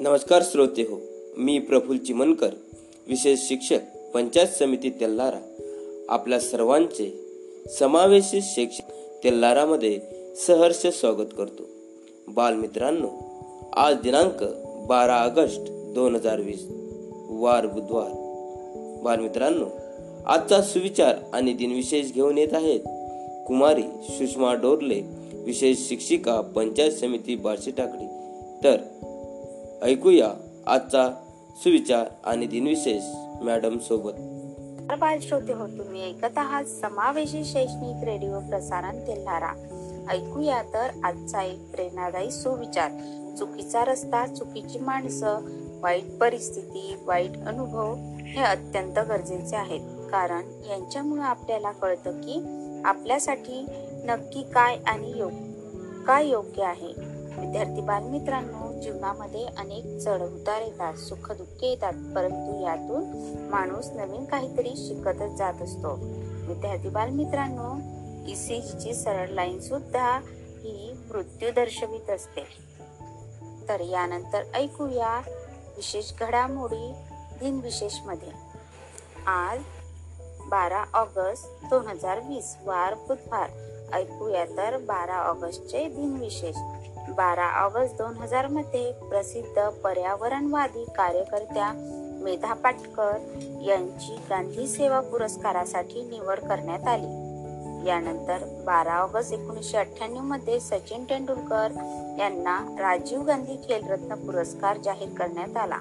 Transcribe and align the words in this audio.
नमस्कार 0.00 0.42
श्रोते 0.42 0.82
हो 0.82 1.00
मी 1.38 1.58
प्रफुल 1.58 1.96
चिमनकर 1.96 2.48
विशेष 3.08 3.40
शिक्षक 3.40 3.78
पंचायत 4.14 4.48
समिती 4.48 4.90
तेल्लारा 4.90 5.38
आपल्या 6.08 6.40
सर्वांचे 6.40 7.08
समावेशित 7.78 8.42
शिक्षक 8.44 8.90
तेल्लारामध्ये 9.24 10.00
सहर्ष 10.46 10.86
स्वागत 10.86 11.28
करतो. 11.38 11.62
बालमित्रांनो 12.28 13.08
आज 13.72 13.96
दिनांक 14.04 14.42
बारा 14.86 15.16
ऑगस्ट 15.16 15.60
दोन 15.94 16.14
हजार 16.14 16.40
वीस 16.40 16.66
वार 17.28 17.66
बुधवार. 17.66 18.10
बालमित्रांनो 19.02 19.66
आजचा 20.26 20.62
सुविचार 20.62 21.14
आणि 21.32 21.52
दिनविशेष 21.52 22.12
घेऊन 22.12 22.38
येत 22.38 22.54
आहेत 22.54 22.80
कुमारी 23.46 23.82
सुषमा 23.82 24.54
डोरले 24.54 25.02
विशेष 25.32 25.88
शिक्षिका 25.88 26.40
पंचायत 26.40 26.92
समिती 26.92 27.36
बार्शी 27.36 27.70
टाकडी 27.70 28.06
तर 28.64 28.76
ऐकूया 29.82 30.28
आजचा 30.66 31.10
सुविचार 31.56 32.06
आणि 32.24 32.46
दिनविशेष 32.46 33.02
मॅडम 33.42 33.78
सोबत. 33.78 34.12
श्रोते 35.22 35.52
हो 35.52 35.66
तुम्ही 35.66 36.08
ऐकत 36.08 36.38
आहात 36.38 36.64
समावेशी 36.64 37.44
शैक्षणिक 37.44 38.04
रेडिओ 38.04 38.40
प्रसारण 38.40 39.06
तेल्हारा. 39.06 39.52
ऐकूया 40.10 40.62
तर 40.62 40.88
आजचा 41.04 41.42
एक 41.42 41.70
प्रेरणादायी 41.72 42.30
सुविचार. 42.30 42.90
चुकीचा 43.38 43.84
रस्ता 43.84 44.26
चुकीची 44.26 44.78
माणसं 44.78 45.38
वाईट 45.80 46.18
परिस्थिती 46.20 46.96
वाईट 47.04 47.44
अनुभव 47.46 47.94
हे 48.18 48.42
अत्यंत 48.42 48.98
गरजेचे 48.98 49.56
आहेत. 49.56 49.80
कारण 50.10 50.42
यांच्यामुळे 50.70 51.22
आपल्याला 51.22 51.72
कळतं 51.72 52.10
की 52.10 52.42
आपल्यासाठी 52.84 53.66
नक्की 54.04 54.42
काय 54.42 54.76
आणि 54.86 55.12
योग 55.16 55.32
काय 56.06 56.28
योग्य 56.28 56.62
आहे. 56.62 57.20
विद्यार्थी 57.40 57.80
बालमित्रांनो 57.80 58.69
जीवनामध्ये 58.82 59.46
अनेक 59.58 59.98
चढउतार 59.98 60.60
येतात 60.60 60.94
सुख 60.94 61.32
दुःख 61.32 61.64
येतात 61.64 61.92
परंतु 61.92 62.62
यातून 62.64 63.04
माणूस 63.50 63.88
नवीन 63.88 64.24
काहीतरी 64.24 64.72
शिकतच 64.76 65.36
जात 65.38 65.62
असतो. 65.62 65.98
विद्यार्थी 66.46 66.88
बालमित्रांनो 66.88 68.00
ईसीजीची 68.30 68.94
सरळ 68.94 69.28
लाईन 69.28 69.60
सुद्धा 69.60 70.20
ही 70.62 70.92
मृत्यू 71.08 71.50
दर्शवित 71.50 72.10
असते. 72.10 72.46
तर 73.68 73.80
यानंतर 73.80 74.42
ऐकूया 74.54 75.20
विशेष 75.76 76.12
घडामोडी 76.20 76.92
दिनविशेषमध्ये 77.40 78.28
आज 79.26 79.58
बारा 80.46 80.84
ऑगस्ट 80.94 81.46
दोन 81.70 81.86
हजार 81.86 82.20
वीस 82.20 82.56
वार 82.64 82.94
बुधवार. 82.94 83.50
ऐकूया 83.92 84.44
तर 84.44 84.76
बारा 84.76 85.16
ऑगस्टचे 85.16 85.88
दिनविशेष. 85.88 86.56
बारा 87.08 87.64
ऑगस्ट 87.64 87.96
दोन 87.96 88.16
हजारमध्ये 88.16 88.92
प्रसिद्ध 88.92 89.68
पर्यावरणवादी 89.68 90.84
कार्यकर्त्या 90.84 91.72
मेधा 92.22 92.54
पाटकर 92.54 93.16
यांची 93.62 94.16
गांधी 94.30 94.68
सेवा 94.68 95.00
पुरस्कारासाठी 95.00 96.02
निवड 96.02 96.40
करण्यात 96.40 96.88
आली. 96.88 97.30
यानंतर 97.88 98.62
बारा 98.66 98.94
ऑगस्ट 98.94 99.32
एकोणीसशे 99.32 99.76
अठ्ठ्याण्णवमध्ये 99.76 100.60
सचिन 100.60 101.04
तेंडुलकर 101.04 101.68
यांना 102.18 102.76
राजीव 102.78 103.22
गांधी 103.22 103.56
खेलरत्न 103.56 104.14
पुरस्कार 104.14 104.76
जाहीर 104.76 105.08
करण्यात 105.18 105.56
आला. 105.56 105.78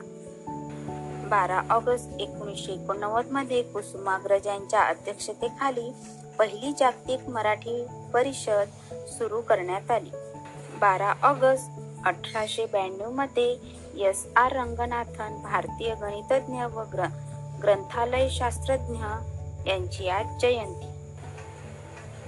बारा 1.29 1.61
ऑगस्ट 1.69 2.21
एकोणीसशे 2.21 2.71
एकोणनव्वदमध्ये 2.71 3.61
कुसुमाग्रज 3.63 4.47
यांच्या 4.47 4.81
अध्यक्षतेखाली 4.81 5.93
पहिली 6.39 6.71
जागतिक 6.79 7.29
मराठी 7.29 7.85
परिषद 8.13 8.93
सुरू 8.93 9.41
करण्यात 9.41 9.91
आली. 9.91 10.09
बारा 10.81 11.13
ऑगस्ट 11.23 12.05
अठराशे 12.07 12.65
ब्याण्णवमध्ये 12.65 13.47
एस 14.07 14.25
आर 14.37 14.51
रंगनाथन 14.51 15.41
भारतीय 15.43 15.93
गणितज्ञ 16.01 16.63
व 16.73 16.83
ग्र 16.93 17.05
ग्रंथालय 17.61 18.27
शास्त्रज्ञ 18.29 19.03
यांची 19.69 20.07
आज 20.09 20.25
जयंती. 20.41 20.87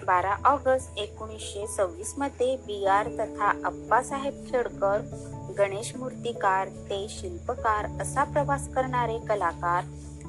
बारा 0.06 0.36
ऑगस्ट 0.46 0.98
एकोणीसशे 1.00 1.66
सव्वीसमध्ये 1.68 2.56
बी 2.58 2.86
आर 2.86 3.08
तथा 3.20 3.52
अप्पासाहेब 3.66 4.44
खेडकर 4.50 5.02
गणेश 5.58 5.96
मूर्तिकार 5.96 6.68
ते 6.90 7.06
शिल्पकार 7.10 7.86
असा 8.02 8.24
प्रवास 8.24 8.68
करणारे 8.76 9.18
कलाकार 9.30 9.84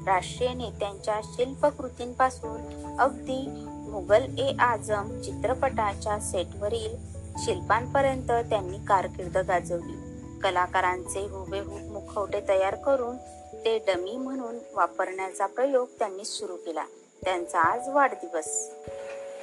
राष्ट्रीय 0.06 0.52
नेत्यांच्या 0.54 1.20
शिल्पकृतींपासून 1.24 2.96
अगदी 2.98 3.46
मुघल 3.90 4.38
ए 4.38 4.52
आझम 4.60 5.20
चित्रपटाच्या 5.20 6.18
सेटवरील 6.20 6.96
शिल्पांपर्यंत 7.38 8.48
त्यांनी 8.48 8.78
कारकीर्द 8.78 9.38
गाजवली. 9.38 9.96
कलाकारांचे 10.42 11.20
हुबेहूब 11.20 11.92
मुखवटे 11.92 12.40
तयार 12.48 12.74
करून 12.74 13.16
ते 13.64 13.78
डमी 13.78 14.16
म्हणून 14.16 14.58
वापरण्याचा 14.74 15.46
प्रयोग 15.46 15.88
त्यांनी 15.98 16.24
सुरू 16.24 16.56
केला. 16.56 16.84
त्यांचा 17.24 17.60
आज 17.60 17.88
वाढदिवस. 17.88 18.70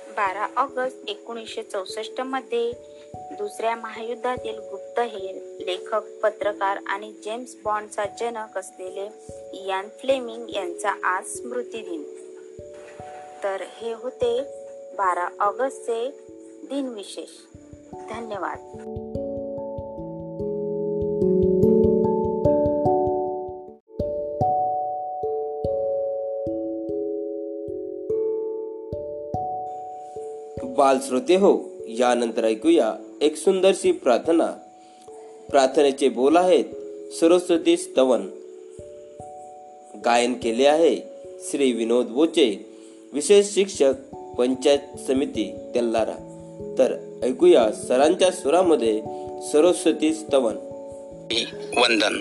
बारा 0.10 0.48
ऑगस्ट 0.58 0.98
एकोणीसशे 1.08 1.64
चौसष्टमध्ये 1.64 2.72
दुसऱ्या 3.14 3.76
महायुद्धातील 3.76 4.60
गुप्तहेर 4.60 5.66
लेखक 5.66 6.02
पत्रकार 6.24 6.80
आणि 6.88 7.12
जेम्स 7.12 7.56
बॉन्डचा 7.66 8.06
जनक 8.20 8.58
असलेले 8.58 9.10
इयान 9.54 9.88
फ्लेमिंग 10.00 10.50
यांचा 10.50 10.92
आज 11.04 11.26
स्मृती 11.26 11.82
दिन. 11.82 12.04
तर 13.44 13.62
हे 13.78 13.94
होते 13.94 14.42
बारा 14.98 15.28
ऑगस्टचे 15.40 16.10
दिनविशेष. 16.70 17.59
धन्यवाद. 18.00 18.60
बाल 30.78 30.98
श्रोते 31.00 31.36
हो 31.36 31.70
यानंतर 31.88 32.46
ऐकूया 32.46 32.94
एक 33.22 33.36
सुंदरशी 33.36 33.92
प्रार्थना. 33.92 34.46
प्रार्थनेचे 35.50 36.10
बोल 36.10 36.38
आहेत 36.38 36.66
सरस्वती 37.12 37.78
स्तवन. 37.78 38.30
गायन 40.06 40.34
केले 40.34 40.66
आहे 40.66 40.96
श्री 41.40 41.72
विनोद 41.72 42.06
बोचे 42.06 42.66
विशेष 43.14 43.54
शिक्षक 43.54 43.94
पंचायत 44.38 44.98
समिती 45.08 45.56
तेल्लारा 45.76 46.29
तर 46.80 47.20
ऐकूया 47.24 47.72
सरांच्या 47.72 48.32
सुरामध्ये 48.32 49.02
सरस्वती 49.52 50.14
स्तवन. 50.14 50.56
वंदन. 51.78 52.20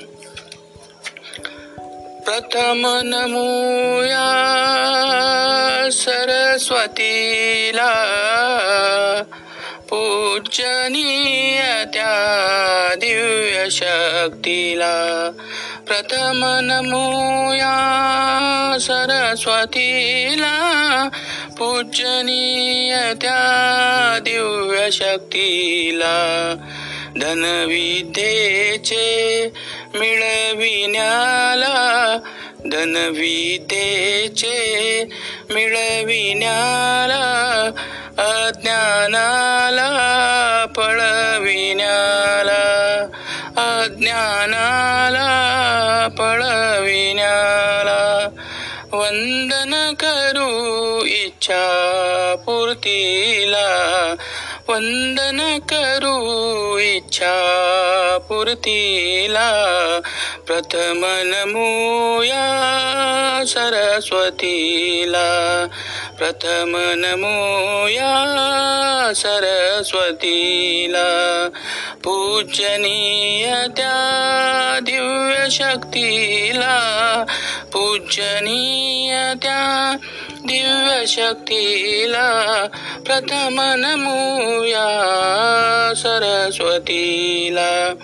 प्रथम 2.20 3.00
नमूया 3.04 4.28
सरस्वतीला. 5.92 7.92
पूजनीय 9.90 11.84
त्या 11.84 12.94
दिव्य 12.94 13.70
शक्तीला. 13.70 15.30
प्रथम 15.86 16.58
नमूया 16.62 17.74
सरस्वतीला. 18.80 21.08
पूजनीय 21.58 22.94
त्या 23.20 24.18
दिव्य 24.24 24.90
शक्तीला 24.92 26.16
धनविद्येचे 27.16 29.06
मिळविण्याला 29.94 31.74
धनविद्येचे 32.72 34.54
मिळविण्याला 35.50 37.24
अज्ञानाला 38.18 39.88
पळविण्याला 40.76 42.62
अज्ञानाला 43.64 45.28
पळविण्याला 46.18 47.98
वंदन 48.92 49.74
इच्छा 51.48 52.34
पूर्तीला 52.44 53.68
वंदन 54.68 55.38
करू 55.70 56.16
इच्छा 56.78 57.36
पूर्तीला 58.28 59.46
प्रथम 60.46 61.00
नमूया 61.30 62.44
सरस्वतीला 63.52 65.24
प्रथम 66.18 66.76
नमूया 67.00 68.12
सरस्वतीला 69.16 71.08
पूजनीय 72.04 73.46
त्या 73.76 73.96
दिव्य 74.84 75.48
शक्तीला 75.50 76.76
पूजनीय 77.72 79.16
त्या 79.42 79.64
शक्तीला 81.06 82.66
प्रथम 83.06 83.60
नमूया 83.60 84.88
सरस्वतीला. 85.96 87.94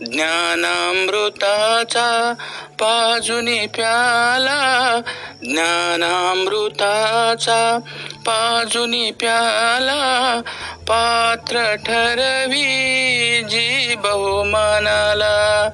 ज्ञानामृताचा 0.00 2.34
पाजुनी 2.72 3.66
प्याला 3.66 5.00
ज्ञानामृताचा 5.42 7.78
पाजुनी 8.20 9.10
प्याला 9.10 10.40
पात्र 10.80 11.76
ठरवी 11.76 13.42
जी 13.42 13.94
बहुमानाला 13.94 15.70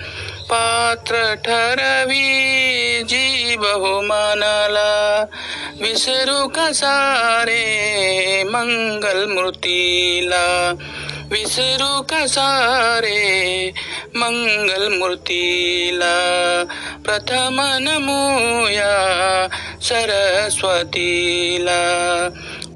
पात्र 0.51 1.35
ठरवी 1.35 3.03
जी 3.03 3.57
बहुमानाला 3.57 5.25
विसरू 5.87 6.49
कसारे 6.49 8.43
मंगल 8.45 9.25
मूर्तीला? 9.25 10.75
विसरू 11.31 12.03
कसारे 12.03 13.71
मंगल 14.15 14.99
मूर्तीला? 14.99 16.65
प्रथम 17.05 17.57
नमूया 17.61 19.47
सरस्वतीला। 19.83 21.81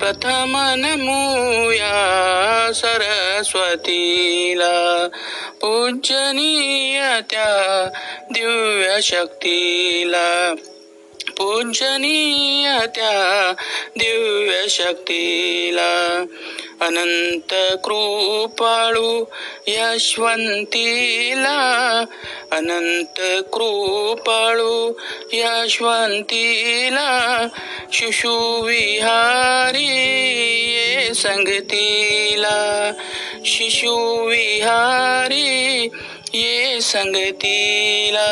प्रथम 0.01 0.75
नमूया 0.77 2.71
सरस्वतीला। 2.75 5.09
पूजनीय 5.61 7.21
त्या 7.31 7.89
दिव्य 8.31 8.99
शक्तीला। 9.03 10.55
पूजनीय 11.41 12.69
त्या 12.95 13.53
दिव्य 13.99 14.67
शक्तीला 14.69 15.93
अनंत 16.87 17.53
कृपाळू 17.85 19.13
यशवंतीला 19.69 21.57
अनंत 22.57 23.21
कृपाळू 23.53 24.93
यशवंतीला 25.33 27.09
शिशुविहारी 27.93 29.87
ये 30.75 31.15
संगतीला 31.15 32.59
शिशुविहारी 33.47 34.69
ये 36.35 36.81
संगतीला 36.83 38.29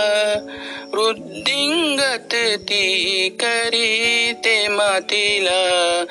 वृद्धिंगत 0.94 2.34
ती 2.62 3.28
करी 3.40 4.32
ते 4.44 4.68
मातीला. 4.68 6.04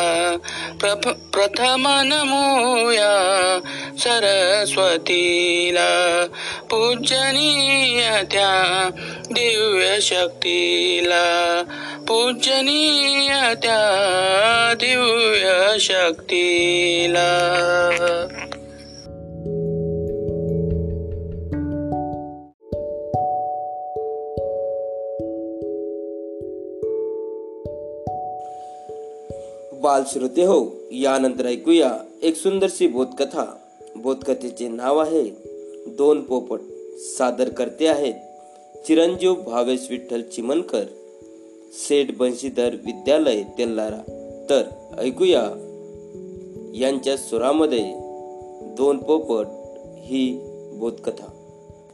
प्रथम 1.34 1.88
नमूया 1.88 3.60
सरस्वतीला. 3.98 5.92
पूजनीय 6.72 8.10
त्या 8.32 8.90
दिव्य 9.32 10.02
शक्तीला 10.02 11.64
पूजनीय 12.08 13.54
त्या 13.56 14.74
दिव्य 14.74 15.76
शक्तीला. 15.80 17.28
बाल 29.82 30.04
श्रोते 30.14 30.44
हो 30.44 30.80
यानंतर 30.92 31.46
ऐकूया 31.46 31.92
एक 32.24 32.36
सुंदरशी 32.36 32.88
बोधकथा. 32.88 33.58
बोधकथेचे 33.96 34.68
नाव 34.68 34.98
आहे 34.98 35.24
दोन 35.88 36.22
पोपट 36.22 36.60
सादर 36.98 37.50
करते 37.50 37.88
आहेत. 37.88 38.14
चिरंजीव 38.86 39.34
भावेश 39.34 39.88
विठ्ठल 39.90 40.22
चिमनकर 40.22 40.84
सेठ 41.76 42.06
बंशीधर 42.18 42.70
विद्यालय 42.74 43.44
तेल्लारा 43.44 43.98
तर 44.50 44.64
ऐकूया. 45.00 45.42
यांच्या 46.76 47.18
सुरामध्ये 47.18 47.84
दोन 48.78 48.98
पोपट 48.98 49.46
ही 50.06 50.40
बोधकथा. 50.74 51.26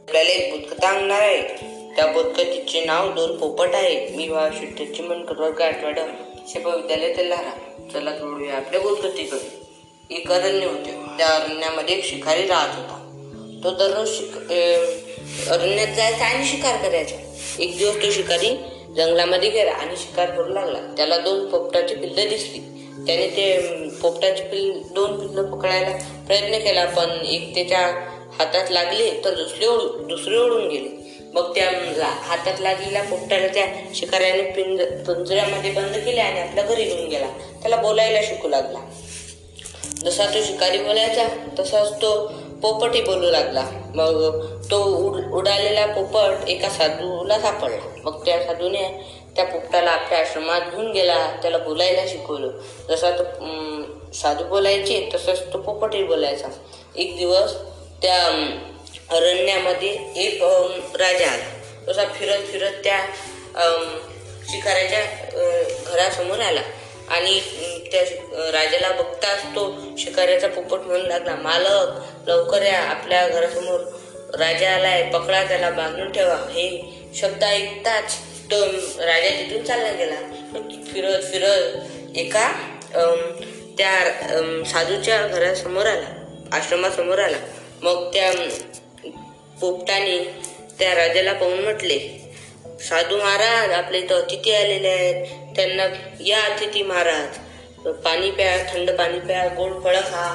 आपल्याला 0.08 0.30
एक 0.30 0.52
बोधकथा 0.52 0.88
आणणार 0.88 1.20
आहे. 1.20 1.42
त्या 1.96 2.06
बोधकथेचे 2.06 2.84
नाव 2.84 3.12
दोन 3.12 3.36
पोपट 3.36 3.68
आहे 3.72 4.16
मी 4.16 4.28
भाव 4.28 4.48
मन 4.48 5.04
मनकर 5.04 5.40
वर्ग 5.40 5.60
आठवडा 5.60 6.06
शेपा 6.48 6.76
विद्यालय 6.76 7.16
तेल्लारा 7.16 7.50
चला 7.92 8.10
जोडूया 8.10 8.54
आपल्या 8.54 8.80
बोधकथेकडे. 8.80 9.60
एक 10.14 10.32
अरण्य 10.32 10.66
होते. 10.66 10.90
त्या 11.18 11.26
अरण्यामध्ये 11.26 11.96
एक 11.96 12.04
शिकारी 12.04 12.46
राहत 12.46 12.76
होता. 12.76 12.96
तो 13.64 13.70
दररोज 13.70 14.08
शिक 14.08 14.36
अरण्यात 15.48 15.96
जायचा 15.96 16.24
आणि 16.24 16.44
शिकार 16.44 16.88
करायचा. 16.88 17.16
एक 17.58 17.78
दिवस 17.78 17.94
तो 17.94 18.10
शिकारी 18.10 18.56
जंगलामध्ये 18.96 19.50
गेला 19.50 19.70
आणि 19.70 19.96
शिकार 19.96 20.30
करू 20.30 20.52
लागला. 20.52 20.78
त्याला 20.96 21.16
दोन 21.18 21.46
पोपटाची 21.46 21.94
पिल्लं 21.94 22.28
दिसली. 22.28 22.58
त्याने 23.06 23.26
ते 23.26 23.58
पोपटाची 24.02 24.42
पिल्ल 24.42 24.72
दोन 24.94 25.18
पिल्लं 25.20 25.50
पकडायला 25.50 25.90
प्रयत्न 26.26 26.58
केला 26.58 26.84
पण 26.84 27.10
एक 27.26 27.54
त्याच्या 27.54 27.80
हातात 28.38 28.70
लागले 28.70 29.10
तर 29.24 29.34
दुसरे 29.34 29.66
ओढून 29.66 30.06
दुसरे 30.06 30.36
ओढून 30.36 30.68
गेले. 30.68 30.88
मग 31.34 31.54
त्या 31.54 31.70
हातात 32.06 32.60
लागलेल्या 32.60 33.02
पोपटाला 33.02 33.46
त्या 33.46 33.66
शिकाऱ्याने 33.94 34.42
पिंज 34.42 34.80
पिंजऱ्यामध्ये 35.06 35.70
बंद 35.70 35.96
केले 35.96 36.20
आणि 36.20 36.40
आपल्या 36.40 36.64
घरी 36.64 36.84
घेऊन 36.84 37.08
गेला. 37.08 37.26
त्याला 37.62 37.76
बोलायला 37.76 38.22
शिकू 38.22 38.48
लागला. 38.48 38.78
जसा 40.04 40.26
तो 40.26 40.42
शिकारी 40.44 40.78
बोलायचा 40.78 41.26
तसाच 41.58 41.92
तो 41.92 42.32
पोपटही 42.62 43.00
बोलू 43.02 43.30
लागला. 43.30 43.62
मग 43.94 44.16
तो 44.70 44.82
उड 44.96 45.32
उडालेला 45.38 45.86
पोपट 45.86 46.48
एका 46.48 46.68
साधूला 46.68 47.38
सापडला. 47.40 47.88
मग 48.04 48.24
त्या 48.24 48.42
साधूने 48.44 48.82
त्या 49.36 49.44
पोपटाला 49.44 49.90
आपल्या 49.90 50.18
आश्रमात 50.18 50.60
घेऊन 50.70 50.90
गेला. 50.92 51.16
त्याला 51.42 51.58
बोलायला 51.58 52.06
शिकवलं. 52.08 52.50
जसा 52.88 53.10
तो 53.18 54.12
साधू 54.14 54.44
बोलायचे 54.44 55.08
तसंच 55.14 55.42
तो 55.52 55.58
पोपटही 55.58 56.02
बोलायचा. 56.04 56.48
एक 56.96 57.16
दिवस 57.18 57.54
त्या 58.02 58.18
अरण्यामध्ये 59.16 59.96
एक 60.24 60.42
राजा 61.00 61.30
आला. 61.32 61.44
तसा 61.88 62.04
फिरत 62.14 62.46
फिरत 62.46 62.82
त्या 62.84 62.98
शिकाऱ्याच्या 64.50 65.02
घरासमोर 65.92 66.40
आला. 66.40 66.60
आणि 67.10 67.40
त्या 67.92 68.02
राजाला 68.52 68.90
बघताच 68.92 69.44
तो 69.54 69.62
शिकाऱ्याचा 69.98 70.48
पोपट 70.48 70.86
म्हणू 70.86 71.06
लागला 71.06 71.34
मालक 71.36 72.28
लवकर 72.28 72.62
या 72.62 72.78
आपल्या 72.80 73.26
घरासमोर 73.28 73.80
राजा 74.38 74.74
आलाय 74.74 75.02
पकडा 75.12 75.42
त्याला 75.44 75.70
बांधून 75.70 76.12
ठेवा. 76.12 76.36
हे 76.52 76.68
शब्द 77.14 77.44
ऐकताच 77.44 78.16
तो 78.50 78.60
राजा 79.06 79.30
तिथून 79.30 79.64
चालला 79.64 79.92
गेला. 79.92 80.20
मग 80.52 80.70
फिरत 80.92 81.22
फिरत 81.32 82.16
एका 82.18 82.50
त्या 83.78 84.64
साधूच्या 84.66 85.26
घरासमोर 85.26 85.86
आला 85.86 86.56
आश्रमासमोर 86.56 87.18
आला. 87.18 87.36
मग 87.82 88.12
त्या 88.14 88.30
पोपटाने 89.60 90.18
त्या 90.78 90.94
राजाला 90.94 91.32
पाहून 91.32 91.60
म्हटले 91.60 91.98
साधू 92.88 93.16
महाराज 93.16 93.70
आपल्या 93.72 94.00
इथं 94.00 94.22
अतिथी 94.22 94.52
आलेले 94.54 94.88
आहेत. 94.88 95.26
त्यांना 95.56 95.86
या 96.26 96.40
अतिथी 96.44 96.82
महाराज 96.82 97.88
पाणी 98.04 98.30
प्या 98.30 98.56
थंड 98.72 98.90
पाणी 98.90 99.18
प्या 99.18 99.46
गोड 99.56 99.72
फळं 99.84 100.00
खा. 100.00 100.26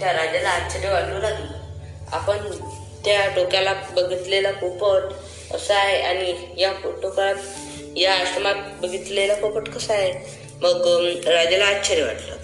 त्या 0.00 0.12
राजाला 0.12 0.48
आश्चर्य 0.48 0.92
वाटू 0.92 1.20
लागलं. 1.20 1.46
आपण 2.12 2.38
त्या 3.04 3.26
डोक्याला 3.36 3.72
बघितलेला 3.96 4.50
पोपट 4.52 5.54
असा 5.54 5.74
आहे 5.74 6.00
आणि 6.02 6.34
या 6.58 6.72
पोटोकात 6.72 7.34
या 7.96 8.14
आश्रमात 8.14 8.54
बघितलेला 8.80 9.34
पोपट 9.34 9.68
कसा 9.68 9.94
आहे? 9.94 10.12
मग 10.62 10.86
राजाला 11.26 11.64
आश्चर्य 11.64 12.04
वाटलं 12.04 12.36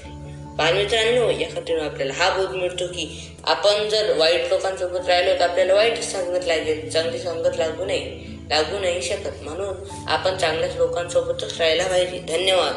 बालमित्रांनो 0.56 1.30
या 1.30 1.48
खात्रीने 1.54 1.84
आपल्याला 1.84 2.12
हा 2.16 2.28
बोध 2.36 2.54
मिळतो 2.56 2.86
की 2.86 3.06
आपण 3.44 3.88
जर 3.88 4.12
वाईट 4.18 4.48
लोकांसोबत 4.50 5.08
राहिलो 5.08 5.34
तर 5.40 5.48
आपल्याला 5.48 5.74
वाईट 5.74 6.02
संगत 6.02 6.46
लागेल 6.46 6.88
चांगली 6.90 7.18
संगत 7.18 7.56
लागू 7.58 7.84
नये. 7.84 8.33
लागू 8.48 8.78
नाही 8.78 9.02
शकत. 9.02 9.42
म्हणून 9.42 9.74
आपण 10.06 10.36
चांगल्याच 10.36 10.76
लोकांसोबतच 10.76 11.58
राहायला 11.58 11.86
पाहिजे. 11.86 12.18
धन्यवाद. 12.18 12.74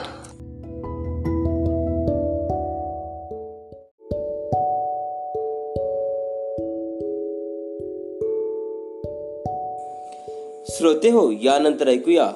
श्रोते 10.70 11.10
हो 11.10 11.32
यानंतर 11.32 11.88
ऐकूया. 11.88 12.32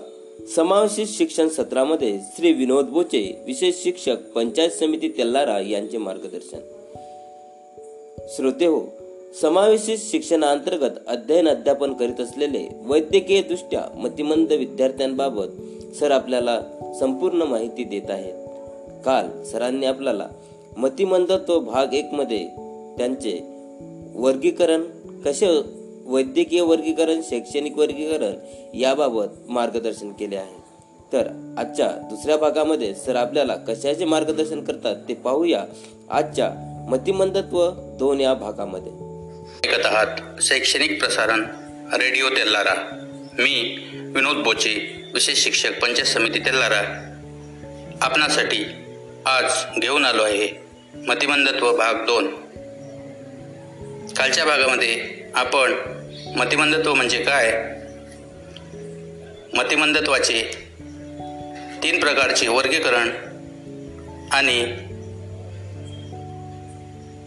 समावेशित 0.56 1.08
शिक्षण 1.08 1.48
सत्रामध्ये 1.48 2.20
श्री 2.36 2.54
विनोद 2.54 2.86
बोचे 2.86 3.42
विशेष 3.46 3.76
शिक्षक 3.84 4.16
पंचायत 4.36 4.70
समिती 4.70 5.10
तेल्लारा 5.10 5.60
यांचे 5.60 5.98
मार्गदर्शन. 5.98 6.60
श्रोते 8.30 8.66
हो 8.66 9.01
समावेशित 9.40 9.98
शिक्षणाअंतर्गत 10.00 10.90
अध्ययन 11.08 11.48
अध्यापन 11.48 11.94
करीत 11.94 12.22
असलेले 12.22 12.68
वैद्यकीय 12.86 13.42
दृष्ट्या 13.42 13.82
मतिमंद 13.96 14.52
विद्यार्थ्यांबाबत 14.52 15.46
सर 15.96 16.12
आपल्याला 16.12 16.62
संपूर्ण 17.00 17.42
माहिती 17.42 17.84
देत 17.84 18.10
आहेत. 18.10 18.34
काल 19.06 19.44
सरांनी 19.44 19.86
आपल्याला 19.86 20.28
मतिमंदत्व 20.78 21.60
भाग 21.60 21.94
एक 21.94 22.14
मध्ये 22.14 22.48
त्यांचे 22.98 23.44
वर्गीकरण 24.16 24.82
कसे 25.26 25.62
वैद्यकीय 26.06 26.62
वर्गीकरण 26.62 27.22
शैक्षणिक 27.30 27.78
वर्गीकरण 27.78 28.34
याबाबत 28.78 29.50
मार्गदर्शन 29.50 30.12
केले 30.12 30.36
आहे. 30.36 30.62
तर 31.14 31.54
आजच्या 31.58 31.88
दुसऱ्या 31.88 32.38
भागामध्ये 32.38 32.94
सर 32.94 33.16
आपल्याला 33.16 33.56
कशाचे 33.56 34.06
मार्गदर्शन 34.06 34.64
करतात 34.64 34.96
ते 35.10 35.14
पाहूया 35.14 35.66
आजच्या 36.10 36.52
मतिमंदत्व 36.90 37.70
दोन 38.00 38.20
या 38.20 38.34
भागामध्ये. 38.34 39.11
ऐकत 39.66 39.86
आहात 39.86 40.42
शैक्षणिक 40.42 41.04
प्रसारण 41.04 41.46
रेडिओ 41.94 42.30
तेल्लारा 42.30 42.74
मी 43.40 43.86
विनोद 44.16 44.38
बोचे 44.38 45.04
विशेष 45.14 45.44
शिक्षक 45.44 45.80
पंचायत 45.82 46.06
समिती 46.06 46.40
तेल्लारा 46.40 46.80
आपणासाठी 48.02 48.66
आज 49.26 49.52
घेऊन 49.80 50.06
आलो 50.06 50.24
आहे 50.24 50.48
मतिमंदत्व 51.08 51.78
भाग 51.78 51.94
दोन. 52.06 52.28
कालच्या 54.14 54.46
भागामध्ये 54.46 55.22
आपण 55.36 55.74
मतिमंदत्व 56.36 56.94
म्हणजे 56.94 57.24
काय? 57.24 57.52
मतिमंदत्वाचे 59.54 60.42
तीन 61.84 62.00
प्रकारचे 62.00 62.48
वर्गीकरण 62.48 63.10
आणि 64.32 64.66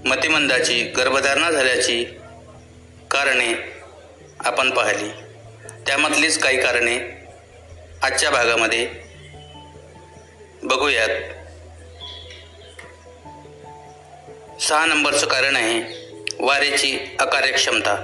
मतिमंदाची 0.08 0.82
गर्भधारणा 0.82 1.50
झाल्याची 1.50 2.04
कारणे 3.14 3.54
आपण 4.40 4.70
पाहिली. 4.70 5.08
त्यामधलीच 5.86 6.38
काही 6.38 6.60
कारणे 6.60 6.98
आजच्या 8.02 8.30
भागामध्ये 8.30 8.88
बघूयात. 10.62 11.08
सहा 14.62 14.86
नंबरचं 14.86 15.26
कारण 15.26 15.56
आहे 15.56 16.08
वारेची 16.40 16.98
अकार्यक्षमता. 17.18 17.94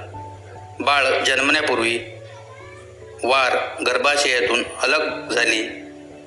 बाळ 0.79 1.23
जन्मण्यापूर्वी 1.23 1.99
वार 3.23 3.83
गर्भाशयातून 3.87 4.63
अलग 4.81 5.29
झाली 5.29 5.67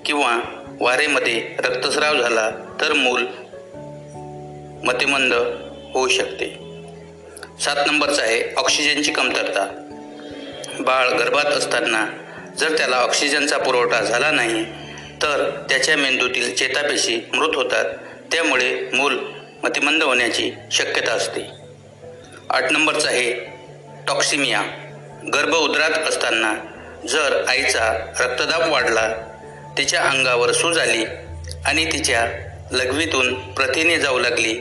किंवा 0.07 0.39
वारेमध्ये 0.81 1.57
रक्तस्राव 1.59 2.17
झाला 2.17 2.51
तर 2.81 2.93
मूल 2.93 3.27
मतिमंद 4.85 5.35
होऊ 5.95 6.09
शकते. 6.09 6.64
सात 7.61 7.77
नंबरचा 7.87 8.23
आहे 8.23 8.55
ऑक्सिजनची 8.57 9.13
कमतरता. 9.13 9.65
बाळ 10.81 11.09
गर्भात 11.09 11.45
असताना 11.45 12.07
जर 12.59 12.77
त्याला 12.77 12.97
ऑक्सिजनचा 12.97 13.59
पुरवठा 13.59 14.01
झाला 14.01 14.31
नाही 14.31 14.65
तर 15.23 15.51
त्याच्या 15.69 15.97
मेंदूतील 15.97 16.55
चेतापेशी 16.55 17.21
मृत 17.35 17.55
होतात. 17.55 17.85
त्यामुळे 18.33 18.91
मूल 18.93 19.19
मतिमंद 19.63 20.03
होण्याची 20.03 20.51
शक्यता 20.71 21.13
असते. 21.13 21.47
आठ 22.51 22.73
नंबरचा 22.73 23.09
आहे 23.09 23.33
टॉक्सिमिया. 24.07 24.63
गर्भ 25.35 25.55
उदरात 25.55 25.99
असताना 26.09 26.55
जर 27.09 27.45
आईचा 27.49 27.93
रक्तदाब 28.21 28.73
वाढला 28.73 29.13
तिच्या 29.79 30.03
अंगावर 30.03 30.53
सूज 30.53 30.79
आली 30.79 31.05
आणि 31.65 31.85
तिच्या 31.93 32.27
लघवीतून 32.73 33.35
प्रथिने 33.53 33.99
जाऊ 33.99 34.19
लागली 34.19 34.55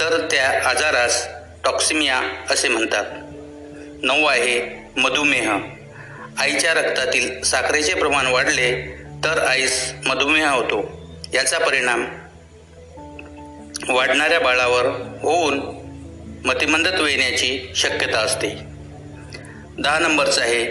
तर 0.00 0.28
त्या 0.30 0.68
आजारास 0.68 1.28
टॉक्सिमिया 1.68 2.20
असे 2.50 2.68
म्हणतात. 2.68 3.04
नऊ 4.02 4.26
आहे 4.26 4.78
मधुमेह. 4.96 5.50
आईच्या 6.38 6.74
रक्तातील 6.74 7.42
साखरेचे 7.42 7.94
प्रमाण 7.94 8.26
वाढले 8.26 8.96
तर 9.24 9.38
आईस 9.38 9.92
मधुमेह 10.06 10.50
होतो. 10.50 11.08
याचा 11.34 11.58
परिणाम 11.58 12.04
वाढणाऱ्या 13.88 14.40
बाळावर 14.40 14.84
होऊन 15.22 15.60
मतिमंदत्व 16.44 17.06
येण्याची 17.06 17.72
शक्यता 17.76 18.18
असते. 18.18 18.48
दहा 19.78 19.98
नंबरचा 19.98 20.42
आहे 20.42 20.64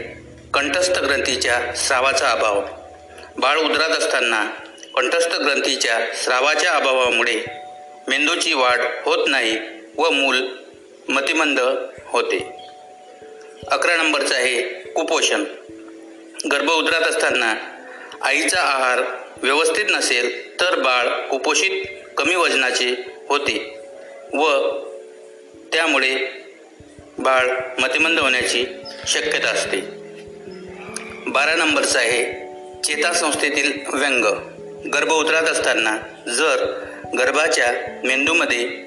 कंठस्थ 0.54 1.00
ग्रंथीच्या 1.00 1.76
स्रावाचा 1.76 2.32
अभाव. 2.32 2.66
बाळ 3.38 3.58
उदरात 3.58 3.90
असताना 3.90 4.46
कंठस्थ 4.96 5.36
ग्रंथीच्या 5.36 6.00
स्रावाच्या 6.24 6.72
अभावामुळे 6.72 7.46
मेंदूची 8.08 8.54
वाढ 8.54 8.80
होत 9.06 9.28
नाही 9.28 9.58
व 9.98 10.10
मूल 10.10 10.48
मतिमंद 11.10 11.60
होते. 12.06 12.38
अकरा 13.68 13.96
नंबरचं 13.96 14.36
आहे 14.36 14.62
कुपोषण. 14.90 15.44
गर्भ 16.52 16.70
उदरात 16.70 17.02
असताना 17.02 17.56
आईचा 18.22 18.60
आहार 18.60 19.02
व्यवस्थित 19.44 19.86
नसेल 19.90 20.60
तर 20.60 20.80
बाळ 20.80 21.28
कुपोषित 21.28 21.86
कमी 22.18 22.36
वजनाचे 22.36 22.96
होते 23.30 23.80
व 24.34 24.46
त्यामुळे 25.74 26.16
बाळ 27.20 27.48
मतिमंद 27.80 28.20
होण्याची 28.20 28.66
शक्यता 29.08 29.50
असते. 29.50 29.82
बारा 31.28 31.56
नंबरचं 31.56 32.00
आहे 32.00 32.24
चेतासंस्थेतील 32.84 33.72
व्यंग. 33.94 34.26
गर्भ 34.90 35.12
उतरत 35.12 35.44
असताना 35.44 35.98
जर 36.32 36.66
गर्भाच्या 37.20 37.74
मेंदूमध्ये 38.04 38.87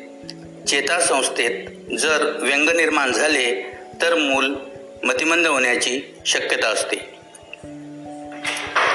चेतासंस्थेत 0.70 1.68
जर 1.98 2.36
व्यंग 2.42 2.68
निर्माण 2.70 3.12
झाले 3.12 3.72
तर 4.02 4.14
मूल 4.14 4.54
मतिमंद 5.02 5.46
होण्याची 5.46 6.00
शक्यता 6.26 6.68
असते. 6.68 6.96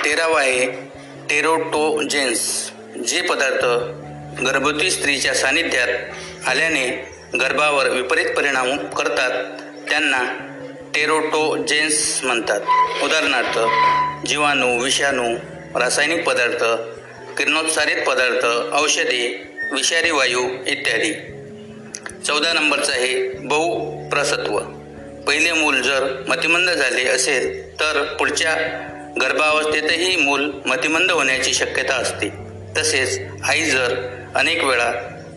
तेरावा 0.05 0.39
आहे 0.41 0.65
टेरोटोजेन्स 1.29 2.71
जे 3.07 3.21
पदार्थ 3.21 3.65
गर्भवती 4.43 4.91
स्त्रीच्या 4.91 5.33
सानिध्यात 5.33 5.87
आल्याने 6.47 6.87
गर्भावर 7.41 7.89
विपरीत 7.89 8.25
परिणाम 8.37 8.77
करतात 8.77 9.43
त्यांना 9.89 10.23
टेरोटोजेन्स 10.95 12.23
म्हणतात. 12.23 12.61
उदाहरणार्थ 13.03 13.59
जीवाणू 14.27 14.83
विषाणू 14.83 15.35
रासायनिक 15.79 16.23
पदार्थ 16.23 16.63
किरणोत्सारित 17.37 18.05
पदार्थ 18.07 18.45
औषधे 18.83 19.47
विषारी 19.71 20.11
वायू 20.11 20.49
इत्यादी. 20.67 21.34
चौदा 22.25 22.53
नंबरचं 22.53 22.91
आहे 22.91 23.29
बहुप्रसत्व 23.29 24.59
पहिले 25.27 25.51
मूल 25.51 25.81
जर 25.81 26.23
मतिमंद 26.27 26.69
झाले 26.69 27.03
असेल 27.07 27.73
तर 27.79 28.03
पुढच्या 28.19 28.55
गर्भावस्थेतही 29.21 30.15
मूल 30.15 30.51
मतिमंद 30.65 31.11
होण्याची 31.11 31.53
शक्यता 31.53 31.95
असते. 31.95 32.29
तसेच 32.77 33.19
आई 33.43 33.61
जर 33.65 33.95
अनेक 34.35 34.63
वेळा 34.63 34.91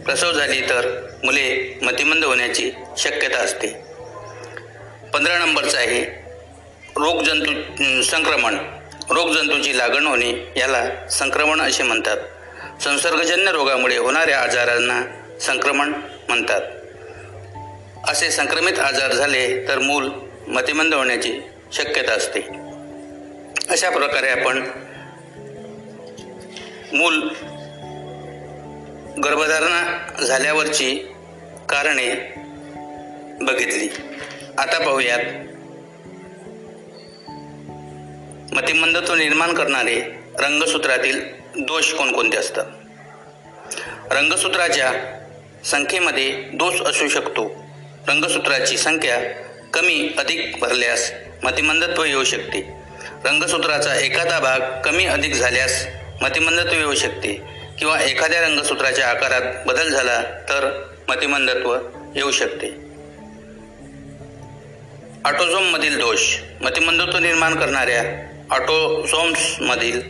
प्रसव 0.05 0.33
झाली 0.33 0.61
तर 0.61 0.89
मुले 1.25 1.79
मतिमंद 1.83 2.25
होण्याची 2.25 2.71
शक्यता 2.99 3.39
असते. 3.39 3.69
पंधरा 5.15 5.39
नंबरचं 5.39 5.79
आहे 5.79 6.03
रोगजंतू 6.97 8.03
संक्रमण. 8.03 8.59
रोगजंतूची 9.11 9.79
लागण 9.79 10.07
होणे 10.07 10.53
याला 10.57 11.09
संक्रमण 11.11 11.61
असे 11.61 11.83
म्हणतात. 11.83 12.17
संसर्गजन्य 12.83 13.53
रोगामुळे 13.53 13.97
होणाऱ्या 13.97 14.41
आजारांना 14.41 15.03
संक्रमण 15.41 15.93
म्हणतात. 16.29 16.61
असे 18.09 18.31
संक्रमित 18.31 18.79
आजार 18.79 19.13
झाले 19.13 19.69
तर 19.69 19.79
मूल 19.79 20.11
मतिमंद 20.49 20.95
होण्याची 20.95 21.41
शक्यता 21.73 22.13
असते. 22.13 22.41
अशा 23.69 23.91
प्रकारे 23.91 24.29
आपण 24.29 24.71
मूल 26.93 27.29
गर्भधारणा 29.25 30.07
झाल्यावरची 30.23 30.95
कारणे 31.69 32.33
बघितली. 33.45 33.89
आता 34.59 34.79
पाहूयात. 34.79 35.21
मतिमंदत्व 38.55 39.15
निर्माण 39.15 39.55
करणारे 39.55 40.01
रंगसूत्रातील 40.39 41.21
दोष 41.57 41.95
कोणकोणते 41.95 42.37
असतात? 42.37 42.65
रंगसूत्राच्या 44.11 44.93
संख्येमध्ये 45.65 46.31
दोष 46.55 46.81
असू 46.81 47.09
शकतो. 47.09 47.68
रंगसूत्राची 48.09 48.77
संख्या 48.77 49.19
कमी 49.75 50.15
अधिक 50.19 50.57
भरल्यास 50.61 51.13
मतिमंदत्व 51.43 52.05
येऊ 52.05 52.25
शकते. 52.25 52.73
रंगसूत्राचा 53.25 53.95
एखादा 53.95 54.41
भाग 54.41 54.61
कमी 54.85 55.07
अधिक 55.07 55.35
झाल्यास 55.35 55.87
मतिमंदत्व 56.23 56.77
येऊ 56.77 56.95
शकते. 56.95 57.43
किंवा 57.79 58.01
एखाद्या 58.01 58.41
रंगसूत्राच्या 58.41 59.09
आकारात 59.09 59.67
बदल 59.67 59.89
झाला 59.89 60.23
तर 60.23 60.89
मतिमंदत्व 61.09 61.79
येऊ 62.17 62.31
शकते. 62.31 62.67
ऑटोझोममधील 65.25 65.99
दोष. 65.99 66.37
मतिमंदत्व 66.61 67.19
निर्माण 67.19 67.55
करणाऱ्या 67.55 68.03
ऑटोझोम्समधील 68.55 70.03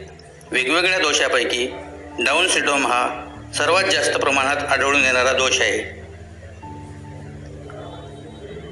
वेगवेगळ्या 0.51 0.99
दोषापैकी 0.99 1.75
डाऊन 2.21 2.49
सिड्रोम 2.49 2.87
हा 2.87 3.25
सर्वात 3.57 3.85
जास्त 3.85 4.17
प्रमाणात 4.17 4.57
आढळून 4.57 5.05
येणारा 5.05 5.33
दोष 5.33 5.61
आहे. 5.61 5.98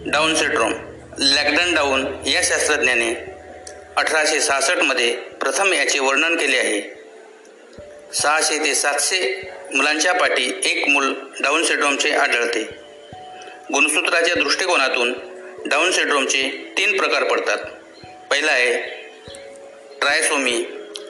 डाऊन 0.06 0.34
सिंड्रोम 0.34 0.72
लॅगडन 1.18 1.74
डाऊन 1.74 2.06
या 2.26 2.40
शास्त्रज्ञाने 2.44 3.14
अठराशे 3.96 4.40
सहासष्टमध्ये 4.40 5.16
प्रथम 5.16 5.72
याचे 5.72 5.98
वर्णन 5.98 6.36
केले 6.36 6.58
आहे. 6.58 6.80
सहाशे 8.14 8.58
ते 8.58 8.74
सातशे 8.74 9.50
मुलांच्या 9.74 10.12
पाठी 10.12 10.60
एक 10.64 10.88
मूल 10.88 11.14
डाऊन 11.40 11.64
सिंड्रोमचे 11.64 12.10
आढळते. 12.10 12.62
गुणसूत्राच्या 13.72 14.34
दृष्टिकोनातून 14.34 15.12
डाऊन 15.66 15.92
सिंड्रोमचे 15.92 16.72
तीन 16.78 16.96
प्रकार 16.98 17.24
पडतात. 17.24 17.58
पहिला 18.30 18.52
आहे 18.52 18.76
ट्रायसोमी 20.00 20.64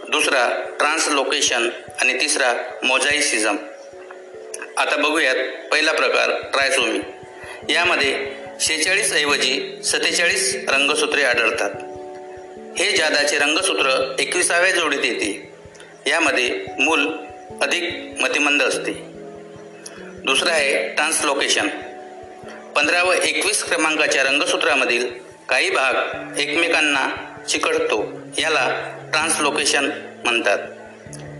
दुसरा 0.09 0.75
ट्रान्सलोकेशन 0.79 1.69
आणि 2.01 2.21
तिसरा 2.21 2.55
मोझाईसिझम 2.83 3.57
आता 4.77 4.97
बघूयात 4.97 5.37
पहिला 5.73 5.93
प्रकार 5.93 6.31
ट्रायसोमी. 6.53 6.99
यामध्ये 7.73 8.36
शेहेचाळीस 8.61 9.13
ऐवजी 9.13 9.83
सत्तेचाळीस 9.85 10.57
रंगसूत्रे 10.69 11.23
आढळतात. 11.23 11.71
हे 12.79 12.97
जादाचे 12.97 13.39
रंगसूत्र 13.39 14.15
एकविसाव्या 14.19 14.71
जोडीत 14.71 15.05
येते. 15.05 15.53
यामध्ये 16.07 16.65
मूल 16.79 17.07
अधिक 17.63 18.15
मतिमंद 18.21 18.63
असते. 18.63 18.93
दुसरं 20.25 20.51
आहे 20.51 20.89
ट्रान्सलोकेशन. 20.89 21.69
पंधरा 22.77 23.03
व 23.03 23.13
एकवीस 23.13 23.65
क्रमांकाच्या 23.65 24.23
रंगसूत्रामधील 24.23 25.07
काही 25.49 25.71
भाग 25.71 25.95
एकमेकांना 26.39 27.09
चिकटतो 27.49 28.21
याला 28.39 28.69
ट्रान्सलोकेशन 29.13 29.91
म्हणतात. 30.25 30.59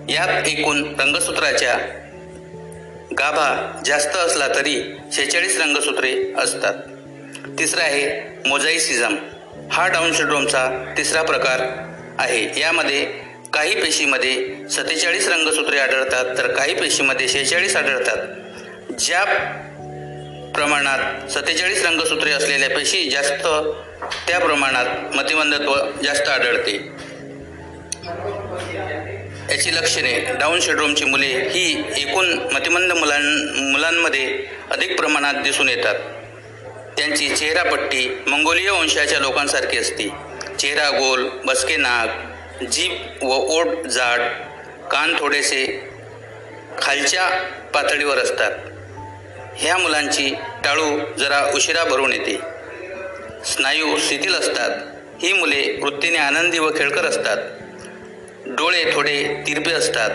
यात 0.09 0.49
एकूण 0.49 1.01
रंगसूत्राच्या 1.01 1.75
गाभा 3.19 3.81
जास्त 3.85 4.17
असला 4.17 4.49
तरी 4.49 4.97
शेहेचाळीस 5.13 5.61
रंगसूत्रे 5.61 6.33
असतात. 6.39 6.75
तिसरा 7.59 7.83
आहे 7.83 8.39
मोजाईसिझम. 8.49 9.17
हा 9.73 9.87
डाऊन 9.89 10.13
सिंड्रोमचा 10.13 10.95
तिसरा 10.99 11.23
प्रकार 11.23 11.61
आहे. 12.19 12.61
यामध्ये 12.61 13.05
काही 13.53 13.75
पेशीमध्ये 13.75 14.69
सत्तेचाळीस 14.71 15.29
रंगसूत्रे 15.29 15.79
आढळतात 15.79 16.25
तर 16.39 16.47
काही 16.53 16.75
पेशीमध्ये 16.75 17.29
शेहेचाळीस 17.29 17.77
आढळतात. 17.77 18.17
ज्या 18.99 19.25
प्रमाणात 20.55 21.31
सत्तेचाळीस 21.31 21.85
रंगसूत्रे 21.85 22.31
असलेल्या 22.31 22.71
पेशी 22.71 23.11
जास्त 23.11 23.47
त्या 24.29 24.39
प्रमाणात 24.39 25.17
मतिमंदत्व 25.17 25.75
जास्त 26.05 26.29
आढळते. 26.29 26.77
याची 29.51 29.75
लक्षणे 29.75 30.19
डाऊन 30.41 30.61
सिंड्रोमची 30.61 31.05
मुले 31.05 31.27
ही 31.27 31.85
एकूण 31.97 32.39
मतिमंद 32.53 32.93
मुलां 32.93 33.23
मुलांमध्ये 33.73 34.47
अधिक 34.71 34.97
प्रमाणात 34.99 35.35
दिसून 35.35 35.69
येतात. 35.69 35.95
त्यांची 36.99 37.37
चेहरापट्टी 37.37 38.23
मंगोलीय 38.27 38.71
वंशाच्या 38.71 39.19
लोकांसारखी 39.19 39.79
असते. 39.79 40.09
चेहरा 40.59 40.91
गोल 40.91 41.29
बसके 41.45 41.77
नाक 41.77 42.63
जीभ 42.63 43.25
व 43.25 43.33
ओठ 43.33 43.67
जाड 43.87 44.21
कान 44.89 45.17
थोडेसे 45.19 45.89
खालच्या 46.79 47.29
पातळीवर 47.75 48.19
असतात. 48.19 48.53
ह्या 49.57 49.77
मुलांची 49.77 50.35
टाळू 50.65 50.99
जरा 51.19 51.53
उशिरा 51.55 51.85
भरून 51.85 52.13
येते. 52.13 52.41
स्नायू 53.45 53.99
शिथिल 53.99 54.35
असतात. 54.35 54.71
ही 55.23 55.33
मुले 55.33 55.79
वृत्तीने 55.83 56.19
आनंदी 56.19 56.59
व 56.59 56.71
खेळकर 56.71 57.05
असतात. 57.05 57.37
डोळे 58.47 58.85
थोडे 58.95 59.45
तिरपे 59.47 59.73
असतात. 59.73 60.11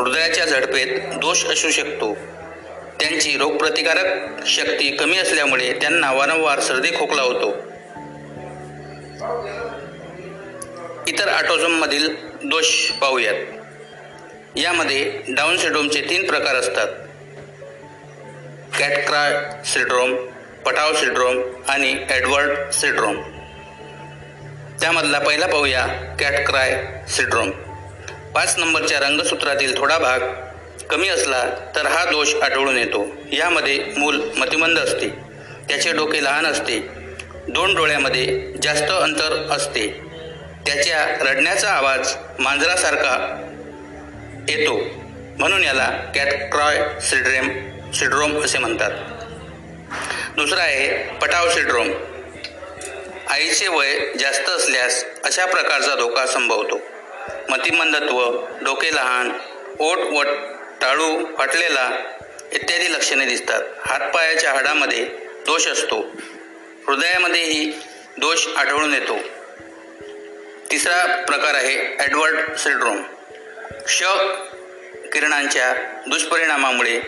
हृदयाच्या 0.00 0.44
झडपेत 0.44 1.18
दोष 1.18 1.44
असू 1.44 1.70
शकतो. 1.70 2.16
त्यांची 3.02 3.36
रोगप्रतिकारक 3.36 4.46
शक्ती 4.46 4.96
कमी 4.96 5.18
असल्यामुळे 5.18 5.72
त्यांना 5.72 6.12
वारंवार 6.12 6.60
सर्दी 6.60 6.88
खोकला 6.88 7.22
होतो. 7.22 7.54
इतर 11.08 11.28
ऑटोझोममधील 11.28 12.08
दोष 12.44 12.90
पाहूयात. 12.90 13.34
यामध्ये 14.56 15.22
डाऊन 15.28 15.56
सिड्रोमचे 15.56 16.00
तीन 16.00 16.26
प्रकार 16.26 16.54
असतात. 16.54 16.88
Cat cry 18.78 19.34
syndrome 19.64 20.14
Patau 20.66 20.94
syndrome 20.94 21.42
आणि 21.68 21.96
एडवर्ड 22.10 22.70
सिड्रोम. 22.70 23.22
त्यामधला 24.80 25.18
पहिला 25.18 25.46
पाहूया 25.46 25.86
कॅटक्राय 26.20 26.84
सिड्रोम 27.08 27.50
पाच 28.34 28.54
नंबरच्या 28.58 29.00
रंगसूत्रातील 29.00 29.78
थोडा 29.78 29.98
भाग 29.98 30.20
कमी 30.90 31.08
असला 31.08 31.44
तर 31.76 31.86
हा 31.86 32.04
दोष 32.04 32.34
आढळून 32.34 32.78
येतो. 32.78 33.06
यामध्ये 33.32 33.84
मूल 33.96 34.20
मतिमंद 34.36 34.78
असते. 34.78 35.08
त्याचे 35.68 35.92
डोके 35.92 36.24
लहान 36.24 36.46
असते. 36.46 36.88
दोन 37.48 37.74
डोळ्यामध्ये 37.74 38.52
जास्त 38.62 38.90
अंतर 38.90 39.48
असते. 39.50 40.00
त्याच्या 40.66 41.24
रडण्याचा 41.24 41.70
आवाज 41.70 42.16
मांजरासारखा 42.38 43.42
येतो. 44.48 44.80
म्हणून 45.38 45.64
याला 45.64 45.90
कॅटक्रॉय 46.14 47.00
सिड्रेम 47.00 47.50
सिड्रोम 47.92 48.44
असे 48.44 48.58
म्हणतात. 48.58 48.90
दुसरा 50.36 50.62
आहे 50.62 51.14
पटाव 51.16 51.50
सिड्रोम. 51.50 51.88
आईचे 53.30 53.68
वय 53.68 53.98
जास्त 54.20 54.48
असल्यास 54.48 55.04
अशा 55.24 55.46
प्रकारचा 55.46 55.94
धोका 55.94 56.26
संभवतो. 56.26 56.80
मतिमंदत्व 57.48 58.46
डोके 58.64 58.94
लहान 58.94 59.30
ओट 59.78 59.98
वट 59.98 60.26
टाळू 60.82 61.36
फाटलेला 61.38 61.90
इत्यादी 62.52 62.92
लक्षणे 62.92 63.24
दिसतात. 63.24 63.62
हातपायाच्या 63.86 64.52
हाडामध्ये 64.52 65.04
दोष 65.46 65.66
असतो. 65.66 65.96
हृदयामध्येही 66.86 67.72
दोष 68.18 68.46
आढळून 68.56 68.94
येतो. 68.94 69.18
तिसरा 70.70 71.24
प्रकार 71.24 71.54
आहे 71.54 71.96
ॲडवर्ड 71.98 72.56
सिंड्रोम. 72.56 73.02
क्ष 73.86 74.02
किरणांच्या 75.12 75.74
दुष्परिणामामुळे 76.06 77.00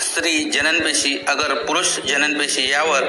स्त्री 0.00 0.50
जननपेशी 0.50 1.24
अगर 1.28 1.54
पुरुष 1.54 1.98
जननपेशी 1.98 2.70
यावर 2.70 3.02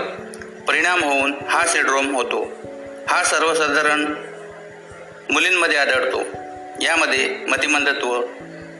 परिणाम 0.67 1.03
होऊन 1.03 1.33
हा 1.49 1.65
सिंड्रोम 1.65 2.15
होतो. 2.15 2.43
हा 3.09 3.23
सर्वसाधारण 3.23 4.13
मुलींमध्ये 5.29 5.77
आढळतो. 5.77 6.21
यामध्ये 6.81 7.37
मतिमंदत्व 7.47 8.21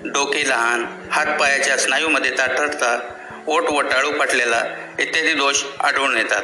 डोके 0.06 0.50
लहान 0.50 0.86
हातपायाच्या 1.12 1.78
स्नायूमध्ये 1.78 2.32
ताठरता 2.32 3.00
ओट 3.48 3.64
वटाळू 3.72 4.20
फाटलेला 4.20 4.64
इत्यादी 5.00 5.34
दोष 5.34 5.64
आढळून 5.80 6.18
येतात. 6.18 6.42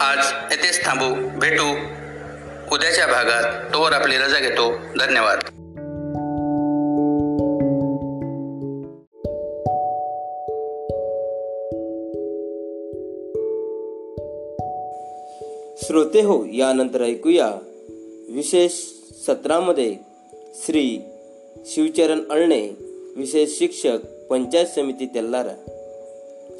आज 0.00 0.18
येथेच 0.50 0.84
थांबू 0.84 1.38
भेटू. 1.38 1.72
उद्याच्या 2.74 3.06
भागात 3.06 3.74
तोवर 3.74 3.92
आपली 3.92 4.18
रजा 4.18 4.38
घेतो. 4.38 4.72
धन्यवाद. 4.98 5.38
श्रोते 15.82 16.20
हो 16.20 16.44
यानंतर 16.52 17.02
ऐकूया 17.04 17.67
विशेष 18.38 18.72
सत्रामध्ये 19.26 19.96
श्री 20.54 20.98
शिवचरण 21.66 22.20
अळणे 22.30 22.68
विशेष 23.16 23.58
शिक्षक 23.58 23.98
पंचायत 24.30 24.66
समिती 24.66 25.06
तेल्लारा 25.06 25.54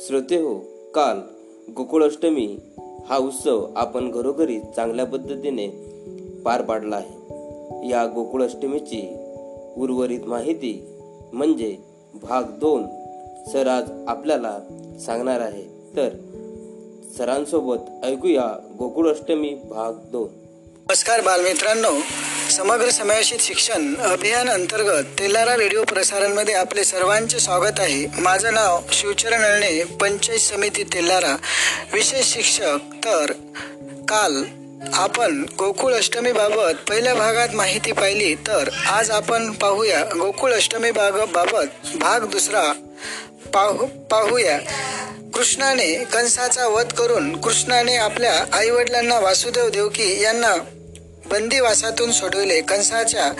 श्रोते 0.07 0.37
हो 0.37 0.59
काल 0.95 1.19
गोकुळाष्टमी 1.77 2.57
हा 3.07 3.19
उत्सव 3.19 3.67
आपण 3.77 4.11
घरोघरी 4.11 4.61
चांगल्या 4.61 5.05
पद्धतीने 5.07 5.69
पार 6.45 6.63
पाडला 6.63 6.97
आहे. 6.97 7.15
या 7.89 8.07
गोकुळाष्टमीची 8.07 9.17
उर्वरित 9.77 10.21
माहिती 10.27 10.87
म्हणजे 11.33 11.77
भाग 12.15 12.43
दोन 12.43 12.83
सर 13.53 13.67
आज 13.67 13.91
आपल्याला 14.09 14.59
सांगणार 15.07 15.41
आहे. 15.41 15.97
तर 15.97 16.09
सरांसोबत 17.19 18.05
ऐकूया 18.05 18.75
गोकुळाष्टमी 18.79 19.55
भाग 19.55 19.93
दोन. 20.13 20.48
नमस्कार 20.91 21.21
बालमित्रांनो. 21.21 21.91
समग्र 22.51 22.91
समावेशित 22.91 23.39
शिक्षण 23.41 23.95
अभियान 23.97 24.49
अंतर्गत 24.51 25.05
तेलारा 25.19 25.57
रेडिओ 25.57 25.83
प्रसारणमध्ये 25.85 26.55
आपले 26.55 26.85
सर्वांचे 26.85 27.39
स्वागत 27.39 27.81
आहे. 27.81 28.21
माझं 28.21 28.55
नाव 28.55 28.81
शिवचरण 28.93 29.43
अळणे 29.43 29.85
पंचायत 30.01 30.39
समिती 30.39 30.83
तेलारा. 30.85 31.37
विशेष 31.93 32.33
शिक्षक 32.33 32.95
तर 33.05 33.33
काल 34.09 34.43
आपण 34.93 35.45
गोकुळ 35.59 35.95
अष्टमी 35.95 36.33
बाबत 36.33 36.89
पहिल्या 36.89 37.15
भागात 37.15 37.55
माहिती 37.55 37.93
पाहिली 37.93 38.35
तर 38.35 38.69
आज 38.91 39.11
आपण 39.11 39.51
पाहूया 39.53 40.05
गोकुळ 40.05 40.55
अष्टमी 40.55 40.91
बाग 40.91 41.13
बाबत. 41.13 41.97
भाग 41.97 42.27
दुसरा 42.27 42.73
पाहू 43.55 43.87
पाहूया. 44.11 44.59
कृष्णाने 45.35 45.93
कंसाचा 46.05 46.67
वध 46.67 46.93
करून 46.93 47.41
कृष्णाने 47.41 47.97
आपल्या 47.97 48.45
आईवडिलांना 48.53 49.19
वासुदेव 49.19 49.69
देवकी 49.69 50.21
यांना 50.23 50.55
बंदिवासातून 51.31 52.13
सोडविले. 52.13 52.61
कंसाच्या 52.61 53.33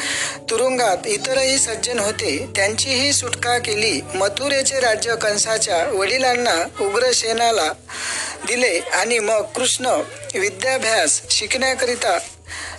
तुरुंगात 0.51 1.07
इतरही 1.07 1.59
सज्जन 1.59 1.99
होते. 1.99 2.47
त्यांचीही 2.57 3.13
सुटका 3.13 3.59
केली. 3.59 4.01
मथुरेचे 4.15 4.81
राज्य 4.81 5.15
कंसाच्या 5.17 5.85
वडिलांना 5.89 6.85
उग्रसेनाला 6.85 7.73
दिले 8.47 8.79
आणि 8.79 9.19
मग 9.19 9.43
कृष्ण 9.43 9.87
विद्याभ्यास 10.35 11.21
शिकण्याकरिता 11.31 12.19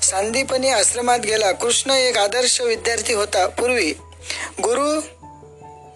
सांदीपनी 0.02 0.70
आश्रमात 0.70 1.20
गेला. 1.20 1.52
कृष्ण 1.52 1.92
एक 1.92 2.18
आदर्श 2.18 2.62
विद्यार्थी 2.62 3.14
होता. 3.14 3.46
पूर्वी 3.48 3.94
गुरु 4.64 5.02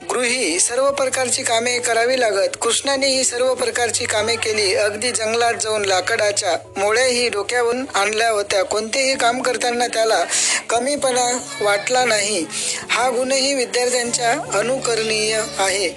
गृही 0.10 0.60
सर्व 0.60 0.92
प्रकारची 0.92 1.44
कामे 1.44 1.80
करावी 1.80 2.20
लागत. 2.20 2.50
कृष्णाने 2.62 3.08
ही 3.08 3.24
सर्व 3.24 3.54
प्रकारची 3.54 4.06
कामे 4.06 4.36
केली. 4.36 4.76
अगदी 4.76 5.12
जंगलात 5.12 5.54
जाऊन 5.62 5.86
लाकडाच्या 5.86 6.58
मोळ्याही 6.78 7.30
डोक्यावरून 7.30 7.86
आणल्या 7.94 8.30
होत्या. 8.30 8.64
कोणतेही 8.64 9.16
काम 9.16 9.42
करताना 9.42 9.88
त्याला 9.88 10.24
कमीपणा 10.70 11.40
वाटला 11.62 12.06
नाही. 12.06 12.46
हा 12.90 13.10
गुणही 13.10 13.54
विद्यार्थ्यांच्या 13.54 14.58
अनुकरणीय 14.60 15.42
आहे. 15.58 15.90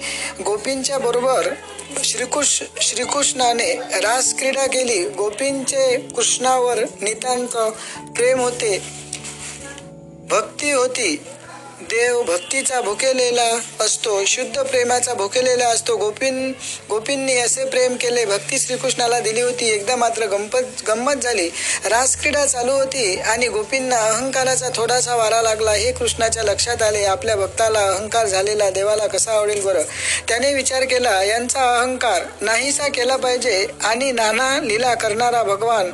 गोपींच्या 0.43 0.97
बरोबर 0.97 1.47
श्रीकृष्ण 2.03 2.65
श्रीकृष्णाने 2.81 3.73
रास 3.75 4.37
क्रीडा 4.37 4.65
केली. 4.65 5.05
गोपींचे 5.09 5.97
कृष्णावर 6.15 6.77
नितांत 7.01 7.71
प्रेम 8.15 8.39
होते. 8.39 8.83
भक्ती 10.29 10.71
होती. 10.71 11.23
देव 11.89 12.21
भक्तीचा 12.23 12.79
भुकेलेला 12.81 13.43
असतो 13.79 14.25
शुद्ध 14.25 14.61
प्रेमाचा 14.61 15.13
भुकेलेला 15.13 15.67
असतो. 15.67 15.95
गोपीन 15.97 16.51
गोपींनी 16.89 17.37
असे 17.37 17.65
प्रेम 17.65 17.95
केले 17.95 18.25
भक्ती 18.25 18.59
श्रीकृष्णाला 18.59 19.19
दिली 19.19 19.41
होती. 19.41 19.69
एकदा 19.69 19.95
मात्र 19.95 20.25
गंमत 20.25 20.81
गंमत 20.87 21.23
झाली. 21.23 21.47
रासक्रीडा 21.85 22.45
चालू 22.45 22.71
होती 22.71 23.15
आणि 23.19 23.47
गोपींना 23.47 23.97
अहंकाराचा 23.97 24.69
थोडासा 24.75 25.15
वारा 25.15 25.41
लागला. 25.41 25.71
हे 25.71 25.91
कृष्णाच्या 25.91 26.43
लक्षात 26.43 26.81
आले. 26.81 27.03
आपल्या 27.05 27.35
भक्ताला 27.35 27.79
अहंकार 27.79 28.25
झालेला 28.25 28.69
देवाला 28.69 29.07
कसा 29.07 29.31
आवडेल 29.31 29.63
बरं? 29.65 29.81
त्याने 30.27 30.53
विचार 30.53 30.83
केला 30.83 31.23
यांचा 31.23 31.77
अहंकार 31.77 32.21
नाहीसा 32.41 32.87
केला 32.87 33.15
पाहिजे 33.15 33.65
आणि 33.83 34.11
नाना 34.11 34.57
लीला 34.63 34.93
करणारा 34.93 35.43
भगवान 35.43 35.91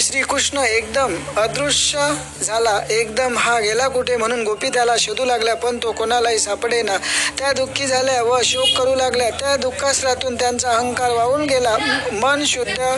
श्रीकृष्ण 0.00 0.58
एकदम 0.58 1.14
अदृश्य 1.36 1.98
झाला. 2.42 2.78
एकदम 2.90 3.38
हा 3.38 3.58
गेला 3.60 3.86
कुठे? 3.88 4.16
म्हणून 4.16 4.42
गोपी 4.44 4.68
त्याला 4.68 4.96
लागल्या 5.22 5.54
पण 5.56 5.78
तो 5.82 5.92
कोणालाही 5.92 6.38
सापडेना. 6.38 6.96
त्या 7.38 7.52
दुःखी 7.52 7.86
झाल्या 7.86 8.22
व 8.22 8.38
शोक 8.44 8.68
करू 8.78 8.94
लागल्या. 8.94 9.30
त्या 9.30 9.56
दुःखासरातून 9.56 10.34
त्यांचा 10.34 10.70
अहंकार 10.70 11.10
वाहून 11.10 11.44
गेला. 11.44 11.76
मन 12.12 12.44
शुद्ध 12.44 12.96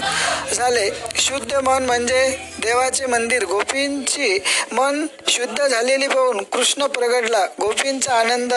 झाले. 0.55 0.91
शुद्ध 1.17 1.55
मन 1.55 1.83
म्हणजे 1.83 2.29
देवाचे 2.63 3.07
मंदिर. 3.07 3.45
गोपींची 3.45 4.39
मन 4.73 5.07
शुद्ध 5.29 5.67
झालेली 5.67 6.07
पाहून 6.07 6.43
कृष्ण 6.43 6.87
प्रगडला 6.87 7.45
गोपींचा 7.61 8.15
आनंद 8.15 8.55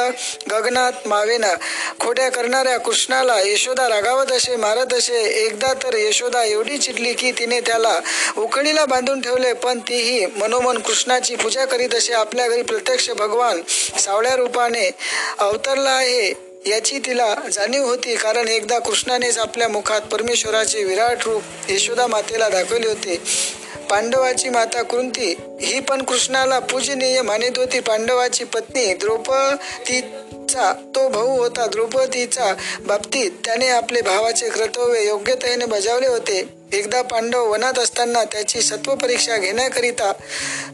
गगनात 0.52 1.08
मावेना. 1.08 1.54
खोट्या 2.00 2.30
करणाऱ्या 2.30 2.78
कृष्णाला 2.80 3.40
यशोदा 3.40 3.90
रागावत 3.90 4.32
असे 4.32 4.56
मारत 4.56 4.94
असे. 4.94 5.22
एकदा 5.46 5.74
तर 5.74 5.98
यशोदा 5.98 6.44
एवढी 6.44 6.78
चिडली 6.78 7.14
की 7.14 7.32
तिने 7.32 7.60
त्याला 7.60 7.94
उकळीला 8.38 8.86
बांधून 8.86 9.22
ठेवले 9.22 9.54
पण 9.54 9.80
तीही 9.80 10.26
मनोमन 10.26 10.78
कृष्णाची 10.78 11.36
पूजा 11.36 11.66
करीत 11.66 11.96
असे. 11.96 12.14
आपल्या 12.14 12.48
घरी 12.48 12.62
प्रत्यक्ष 12.62 13.10
भगवान 13.10 13.49
सावळ्या 14.00 14.36
रूपाने 14.36 14.92
अवतरला 15.40 15.90
आहे 15.90 16.34
याची 16.66 17.00
तिला 17.00 17.36
जाणीव 17.54 17.86
होती. 17.86 18.16
कारण 18.16 18.48
एकदा 18.48 18.80
कृष्णानेच 18.80 19.38
आपल्या 19.38 19.68
मुखात 19.68 20.02
परमेश्वराचे 20.02 20.84
विराट 20.84 21.24
रूप 21.26 21.44
यशोदा 21.70 22.08
मातेला 22.08 22.50
दाखवले 22.50 22.88
होते. 22.88 23.22
पांडवाची 23.90 24.50
माता 24.50 24.82
कुंती 24.82 25.34
ही 25.62 25.80
पण 25.80 26.02
कृष्णाला 26.02 26.60
पूजनीय 26.60 27.22
मानित 27.22 27.58
होती. 27.58 27.80
पांडवाची 27.80 28.44
पत्नी 28.44 28.94
द्रौपदीचा 28.94 30.74
तो 30.96 31.08
भाऊ 31.08 31.38
होता. 31.38 31.66
द्रौपदीचा 31.66 32.54
बाबतीत 32.82 33.32
त्याने 33.46 33.68
आपले 33.68 34.02
भावाचे 34.02 34.50
कर्तव्य 34.50 35.06
योग्यतेने 35.06 35.66
बजावले 35.66 36.08
होते. 36.08 36.48
एकदा 36.74 37.02
पांडव 37.02 37.52
वनात 37.52 37.80
असताना 37.80 38.24
त्याची 38.24 38.62
सत्व 38.62 38.96
परीक्षा 38.96 39.38
घेण्याकरिता 39.38 40.12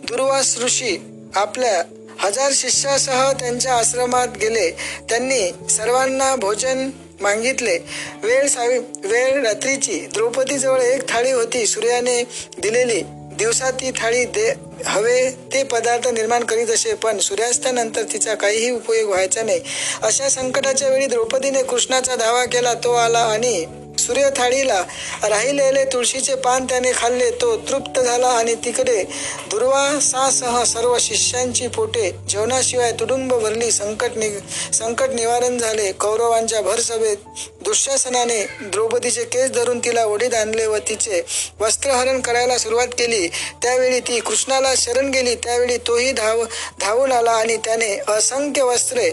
दुर्वास 0.03 0.57
ऋषी 0.57 0.97
आपल्या 1.35 1.83
हजार 2.19 2.51
शिष्यासह 2.56 3.32
त्यांच्या 3.32 3.73
आश्रमात 3.73 4.28
गेले. 4.41 4.69
त्यांनी 5.10 5.51
सर्वांना 5.69 6.36
भोजन 6.36 6.89
मागितले. 7.21 7.78
वेळ 8.23 8.47
सावी 8.47 8.78
वेळ 9.04 9.45
रात्रीची. 9.45 9.99
द्रौपदीजवळ 10.13 10.82
एक 10.82 11.10
थाळी 11.10 11.32
होती. 11.32 11.65
सूर्याने 11.67 12.23
दिलेली. 12.58 13.01
दिवसा 13.38 13.71
ती 13.71 13.91
थाळी 13.91 14.25
दे 14.25 14.54
हवे 14.86 15.30
ते 15.54 15.63
पदार्थ 15.63 16.08
निर्माण 16.08 16.43
करीत 16.43 16.67
असे. 16.67 16.93
पण 16.93 17.17
सूर्यास्तानंतर 17.19 18.04
तिचा 18.04 18.36
काहीही 18.36 18.71
उपयोग 18.71 19.10
व्हायचा 19.10 19.43
नाही. 19.43 19.62
अशा 20.04 20.30
संकटाच्या 20.30 20.89
वेळी 20.89 21.06
द्रौपदीने 21.06 21.63
कृष्णाचा 21.63 22.15
धावा 22.15 22.45
केला. 22.45 22.73
तो 22.73 22.93
आला 22.93 23.19
आणि 23.19 23.65
सूर्य 23.99 24.29
थाळीला 24.38 24.81
राहिलेले 25.23 25.84
तुळशीचे 25.86 26.36
पान 26.36 26.65
त्याने 26.65 26.91
खाल्ले 26.95 27.29
तो 27.41 27.55
तृप्त 27.69 27.99
झाला 27.99 28.27
आणि 28.29 28.53
तिकडे 28.65 29.03
दुर्वासासह 29.51 30.63
सर्व 30.63 30.97
शिष्यांची 30.99 31.67
पोटे 31.67 32.10
जेवणाशिवाय 32.29 32.91
तुडुंब 32.99 33.34
भरली 33.34 33.71
संकट 33.71 34.17
नि 34.17 34.29
संकट 34.73 35.10
निवारण 35.10 35.58
झाले. 35.58 35.91
कौरवांच्या 35.91 36.62
भरसभेत 36.62 37.17
दुःशासनाने 37.62 38.43
द्रौपदीचे 38.63 39.23
केस 39.23 39.51
धरून 39.51 39.79
तिला 39.79 40.05
ओढीत 40.05 40.34
आणले 40.34 40.65
व 40.67 40.77
तिचे 40.89 41.21
वस्त्रहरण 41.60 42.21
करायला 42.21 42.58
सुरुवात 42.58 42.88
केली. 42.97 43.27
त्यावेळी 43.62 43.99
ती 43.99 44.19
कृष्णाला 44.19 44.73
शरण 44.77 45.10
गेली. 45.12 45.36
त्यावेळी 45.36 45.77
तोही 45.88 46.12
धाव 46.12 46.43
धावून 46.79 47.12
आला 47.12 47.31
आणि 47.31 47.58
त्याने 47.58 47.97
असंख्य 48.08 48.63
वस्त्रे 48.63 49.12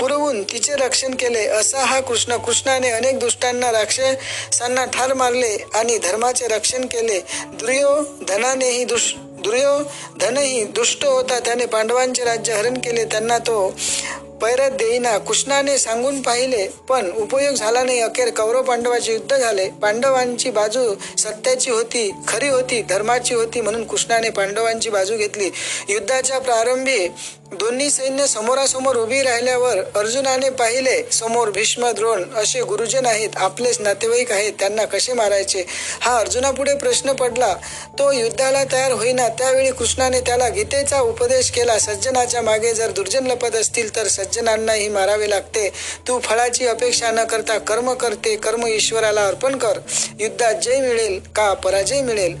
पुरवून 0.00 0.42
तिचे 0.42 0.74
रक्षण 0.76 1.14
केले 1.14 1.46
असा 1.48 1.84
हा 1.84 2.00
कृष्ण 2.00 2.36
कृष्णाने 2.36 2.90
अनेक 2.90 3.18
दुष्टांना 3.18 3.70
राक्षसांना 3.72 4.84
ठार 4.84 5.14
मारले 5.14 5.56
आणि 5.74 5.98
धर्माचे 5.98 6.46
रक्षण 6.48 6.84
केले. 6.86 7.18
दुर्योधनानेही 7.52 8.84
दुष 8.84 9.12
दुर्योधनही 9.44 10.64
दुष्ट 10.64 11.04
होता. 11.04 11.38
त्याने 11.38 11.66
पांडवांचे 11.66 12.24
राज्य 12.24 12.52
हरण 12.52 12.78
केले. 12.78 13.04
त्यांना 13.04 13.38
तो 13.38 13.74
पैरत 14.42 14.70
देईना. 14.70 15.16
कृष्णाने 15.18 15.76
सांगून 15.78 16.20
पाहिले 16.22 16.66
पण 16.88 17.10
उपयोग 17.12 17.54
झाला 17.54 17.82
नाही. 17.82 18.00
अखेर 18.00 18.30
कौरव 18.30 18.62
पांडवाचे 18.62 19.12
युद्ध 19.12 19.36
झाले. 19.36 19.68
पांडवांची 19.82 20.50
बाजू 20.50 20.94
सत्याची 21.18 21.70
होती 21.70 22.10
खरी 22.28 22.48
होती 22.48 22.80
धर्माची 22.82 23.34
होती 23.34 23.60
म्हणून 23.60 23.86
कृष्णाने 23.86 24.30
पांडवांची 24.30 24.90
बाजू 24.90 25.16
घेतली. 25.16 25.50
युद्धाच्या 25.88 26.38
प्रारंभी 26.38 27.08
दोन्ही 27.52 27.90
सैन्य 27.90 28.26
समोरासमोर 28.26 28.96
उभी 28.96 29.20
राहिल्यावर 29.22 29.78
अर्जुनाने 29.96 30.48
पाहिले 30.50 30.96
समोर 31.12 31.50
भीष्म 31.50 31.90
द्रोण 31.90 32.22
असे 32.36 32.60
गुरुजन 32.60 33.06
आहेत 33.06 33.36
आपलेच 33.36 33.80
नातेवाईक 33.80 34.32
आहेत 34.32 34.52
त्यांना 34.58 34.84
कसे 34.84 35.12
मारायचे? 35.12 35.64
हा 36.00 36.16
अर्जुनापुढे 36.18 36.74
प्रश्न 36.74 37.12
पडला. 37.12 37.54
तो 37.98 38.10
युद्धाला 38.12 38.64
तयार 38.64 38.92
होईना 38.92 39.28
त्यावेळी 39.28 39.70
कृष्णाने 39.70 40.20
त्याला 40.20 40.48
गीतेचा 40.48 41.00
उपदेश 41.00 41.50
केला 41.50 41.78
सज्जनाच्या 41.78 42.42
मागे 42.42 42.74
जर 42.74 42.90
दुर्जन 42.90 43.26
लपत 43.26 43.56
असतील 43.56 43.96
तर 43.96 44.08
सज्जनांनाही 44.08 44.88
मारावे 44.88 45.30
लागते. 45.30 45.68
तू 46.08 46.18
फळाची 46.18 46.66
अपेक्षा 46.66 47.10
न 47.10 47.24
करता 47.24 47.58
कर्म 47.58 47.92
करते 47.94 48.36
कर्म 48.36 48.66
ईश्वराला 48.66 49.26
अर्पण 49.26 49.58
कर. 49.58 49.78
युद्धात 50.20 50.54
जय 50.54 50.80
मिळेल 50.80 51.20
का 51.36 51.52
पराजय 51.54 52.02
मिळेल? 52.02 52.36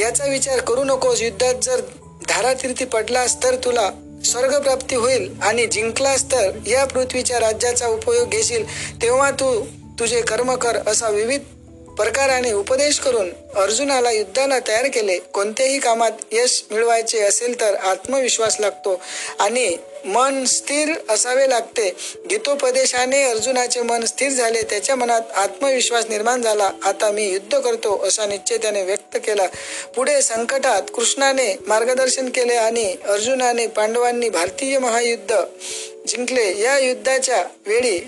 याचा 0.00 0.24
विचार 0.24 0.60
करू 0.60 0.84
नकोस. 0.84 1.22
युद्धात 1.22 1.54
जर 1.62 1.80
धारातीर्थी 2.28 2.84
पडलास 2.84 3.42
तर 3.42 3.54
तुला 3.54 3.90
स्वर्गप्राप्ती 4.24 4.96
होईल 4.96 5.34
आणि 5.42 5.66
जिंकलास 5.66 6.24
तर 6.24 6.50
या 6.66 6.84
पृथ्वीच्या 6.84 7.40
राज्याचा 7.40 7.86
उपयोग 7.86 8.28
घेशील. 8.28 8.64
तेव्हा 9.02 9.30
तू 9.30 9.66
तुझे 9.98 10.20
कर्म 10.20 10.54
कर 10.54 10.76
असा 10.86 11.08
विविध 11.08 11.40
प्रकाराने 12.00 12.52
उपदेश 12.52 12.98
करून 12.98 13.30
अर्जुनाला 13.56 14.10
युद्धाला 14.10 14.58
तयार 14.68 14.86
केले. 14.88 15.18
कोणत्याही 15.18 15.78
कामात 15.78 16.10
यश 16.32 16.64
मिळवायचे 16.70 17.20
असेल 17.20 17.60
तर 17.60 17.74
आत्मविश्वास 17.74 18.56
लागतो 18.60 19.00
आणि 19.38 19.76
मन 20.04 20.44
स्थिर 20.44 20.92
असावे 21.08 21.48
लागते. 21.50 21.88
गीतोपदेशाने 22.30 23.22
अर्जुनाचे 23.22 23.82
मन 23.82 24.04
स्थिर 24.04 24.30
झाले. 24.30 24.62
त्याच्या 24.62 24.96
मनात 24.96 25.20
आत्मविश्वास 25.36 26.04
निर्माण 26.08 26.42
झाला. 26.42 26.70
आता 26.82 27.10
मी 27.10 27.28
युद्ध 27.28 27.58
करतो 27.58 27.96
असा 28.06 28.26
निश्चय 28.26 28.56
त्याने 28.56 28.82
व्यक्त 28.82 29.16
केला. 29.16 29.46
पुढे 29.96 30.22
संकटात 30.22 30.82
कृष्णाने 30.94 31.56
मार्गदर्शन 31.66 32.28
केले 32.28 32.54
आणि 32.54 32.96
अर्जुनाने 33.08 33.66
पांडवांनी 33.66 34.28
भारतीय 34.28 34.78
महायुद्ध 34.78 35.40
जिंकले. 36.08 36.52
या 36.62 36.78
युद्धाच्या 36.78 37.44
वेळी 37.66 38.00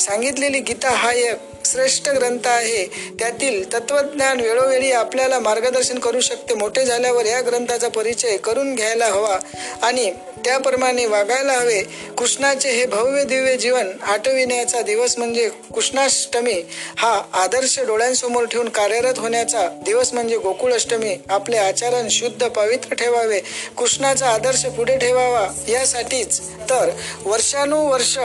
सांगितलेली 0.00 0.60
गीता 0.60 0.90
हा 0.90 1.12
एक 1.12 1.49
श्रेष्ठ 1.72 2.08
ग्रंथ 2.08 2.46
आहे. 2.46 2.84
त्यातील 3.18 3.72
तत्वज्ञान 3.72 4.40
वेळोवेळी 4.40 4.92
आपल्याला 4.92 5.38
मार्गदर्शन 5.38 5.98
करू 5.98 6.20
शकते. 6.20 6.54
मोठे 6.54 6.84
झाल्यावर 6.84 7.26
या 7.26 7.40
ग्रंथाचा 7.40 7.88
परिचय 7.88 8.36
करून 8.36 8.74
घ्यायला 8.74 9.06
हवा 9.06 9.38
आणि 9.82 10.10
त्याप्रमाणे 10.44 11.06
वागायला 11.06 11.52
हवे. 11.52 11.82
कृष्णाचे 12.18 12.70
हे 12.70 12.86
भव्य 12.86 13.24
दिव्य 13.24 13.56
जीवन 13.56 13.88
आठविण्याचा 14.02 14.82
दिवस 14.82 15.18
म्हणजे 15.18 15.48
कृष्णाष्टमी. 15.74 16.62
हा 16.96 17.22
आदर्श 17.32 17.80
डोळ्यांसमोर 17.80 18.44
ठेवून 18.44 18.68
कार्यरत 18.68 19.18
होण्याचा 19.18 19.68
दिवस 19.84 20.12
म्हणजे 20.12 20.36
गोकुळाष्टमी. 20.36 21.16
आपले 21.30 21.56
आचरण 21.56 22.08
शुद्ध 22.10 22.48
पवित्र 22.48 22.94
ठेवावे. 22.94 23.40
कृष्णाचा 23.78 24.28
आदर्श 24.28 24.66
पुढे 24.66 24.98
ठेवावा 24.98 25.48
यासाठीच. 25.68 26.40
तर 26.70 26.90
वर्षानुवर्ष 27.24 28.18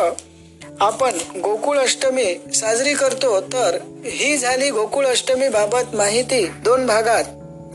आपण 0.80 1.14
गोकुळ 1.36 1.78
अष्टमी 1.78 2.36
साजरी 2.54 2.94
करतो 2.94 3.42
तर 3.42 3.78
ही 4.06 4.38
झाली 4.38 4.72
गोकुळ 4.72 5.06
अष्टमी 5.06 5.50
बाबत 5.50 5.96
माहिती 5.96 6.48
दोन 6.48 6.86
भागात. 6.86 7.24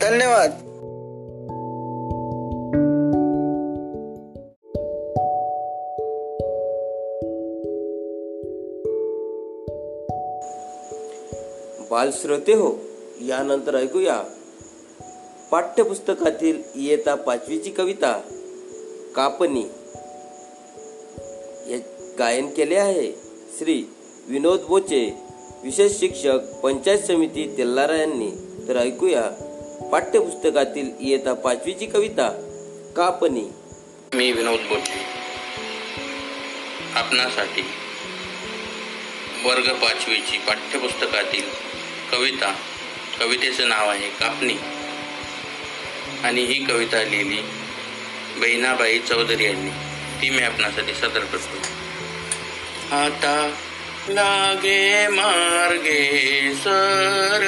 धन्यवाद. 0.00 0.50
बालश्रोते 11.90 12.52
हो 12.52 12.78
यानंतर 13.20 13.76
ऐकूया. 13.76 14.22
पाठ्यपुस्तकातील 15.50 16.62
इयता 16.74 17.14
पाचवीची 17.14 17.70
कविता 17.70 18.20
कापणी. 19.16 19.64
गायन 22.20 22.54
केले 22.54 22.76
आहे. 22.76 23.12
श्री 23.58 23.82
विनोद 24.28 24.60
बोचे 24.60 25.14
विशेष 25.64 25.92
शिक्षक 26.00 26.38
पंचायत 26.62 26.98
समिती 26.98 27.54
तेल्लारा 27.58 27.96
यांनी. 27.96 28.30
तर 28.68 28.76
ऐकूया 28.76 29.22
पाठ्यपुस्तकातील 29.92 30.90
इयता 31.00 31.32
पाचवीची 31.34 31.86
कविता 31.86 32.28
कापणी. 32.96 33.44
मी 34.14 34.32
विनोद 34.32 34.60
बोचे. 34.60 35.00
आपणासाठी 36.94 37.62
वर्ग 39.44 39.72
पाचवीची 39.72 40.38
पाठ्यपुस्तकातील 40.38 41.44
कविता. 42.12 42.54
कवितेचं 43.20 43.68
नाव 43.68 43.90
आहे 43.90 44.08
कापणी. 44.08 44.54
आणि 46.24 46.40
ही 46.40 46.64
कविता 46.64 47.02
लिहिली 47.02 47.40
बहिणाबाई 48.40 48.98
चौधरी 48.98 49.44
यांनी. 49.44 49.70
ती 50.22 50.30
मी 50.30 50.42
आपणासाठी 50.42 50.94
सादर 50.94 51.20
करतो. 51.20 51.80
आता 52.92 53.52
लागे 54.08 55.08
मार्गे 55.08 56.52
सर. 56.54 57.42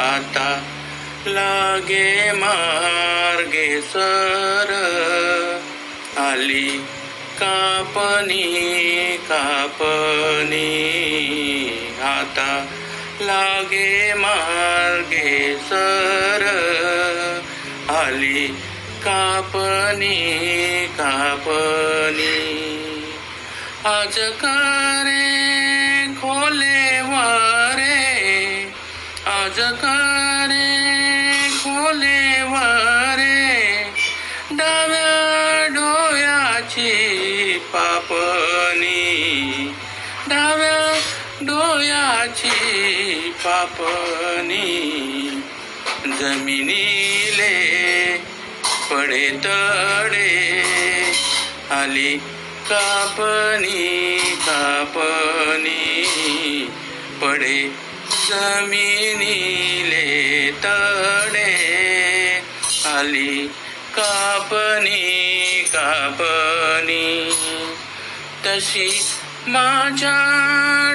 आता 0.00 0.62
लागे 1.26 2.32
मार्गे 2.32 3.80
सर. 3.80 4.74
आली 6.18 6.84
कापनी 7.38 9.16
कापनी 9.16 10.68
आता 12.02 12.66
लागे 13.20 14.14
मार्गे 14.14 15.56
सर. 15.56 16.44
आली 17.90 18.48
कापनी 19.02 20.16
कापनी 20.86 22.57
आज 23.86 24.16
करे 24.42 25.26
खोले 26.14 27.00
वारे 27.10 27.98
आज 29.32 29.58
करे 29.82 30.70
खोले 31.58 32.42
वारे 32.52 33.36
डाव्या 34.56 35.66
डोयाची 35.74 36.90
पापणी 37.74 38.94
डाव्या 40.30 40.80
डोयाची 41.46 42.50
पापणी 43.44 44.66
जमिनीले 46.18 47.54
पडे 48.90 49.28
तडे 49.44 50.26
आली 51.76 52.18
कापणी 52.70 54.18
कापणी 54.18 55.94
पडे 57.22 57.60
जमिनीले 58.28 60.04
तडे. 60.64 61.54
आली 62.86 63.46
कापणी 63.96 65.62
कापणी 65.72 67.30
तशी 68.46 68.90
माझ्या 69.46 70.18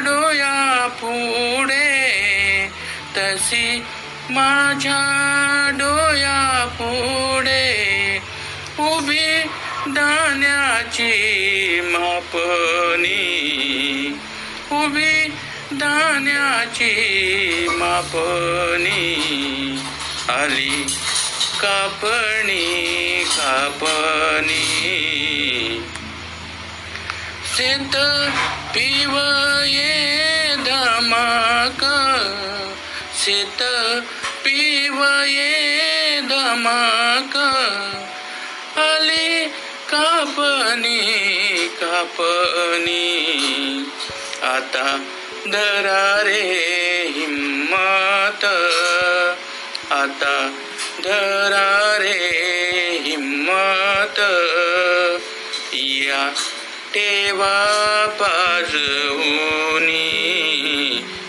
डोया 0.05 0.88
पुढे 1.01 1.91
तशी 3.17 3.83
माझ्या 4.29 5.01
डोया 5.73 6.65
पुढे 6.79 7.63
उभी 8.79 9.22
दाण्याची 9.93 11.12
मापणी. 11.82 13.29
उभी 14.71 15.27
दाण्याची 15.71 16.93
मापणी. 17.69 19.13
आली 20.29 20.86
कापणी 21.60 23.23
कापणी. 23.23 24.60
शेत 27.58 27.95
पिव 28.75 29.17
ये 29.65 30.56
धमाक. 30.56 31.86
शेत 33.23 33.63
पिव 34.45 35.03
ये 35.27 36.19
धमाक. 36.21 37.38
कापणी 42.04 43.84
आता 44.44 45.06
दरारे 45.48 46.42
हिम्मत. 47.08 48.46
आता 49.92 50.56
धरारे 51.00 52.20
हिम्मत. 53.02 54.20
या 55.74 56.30
ठेवा 56.94 57.66
पाजवूनी. 58.20 58.82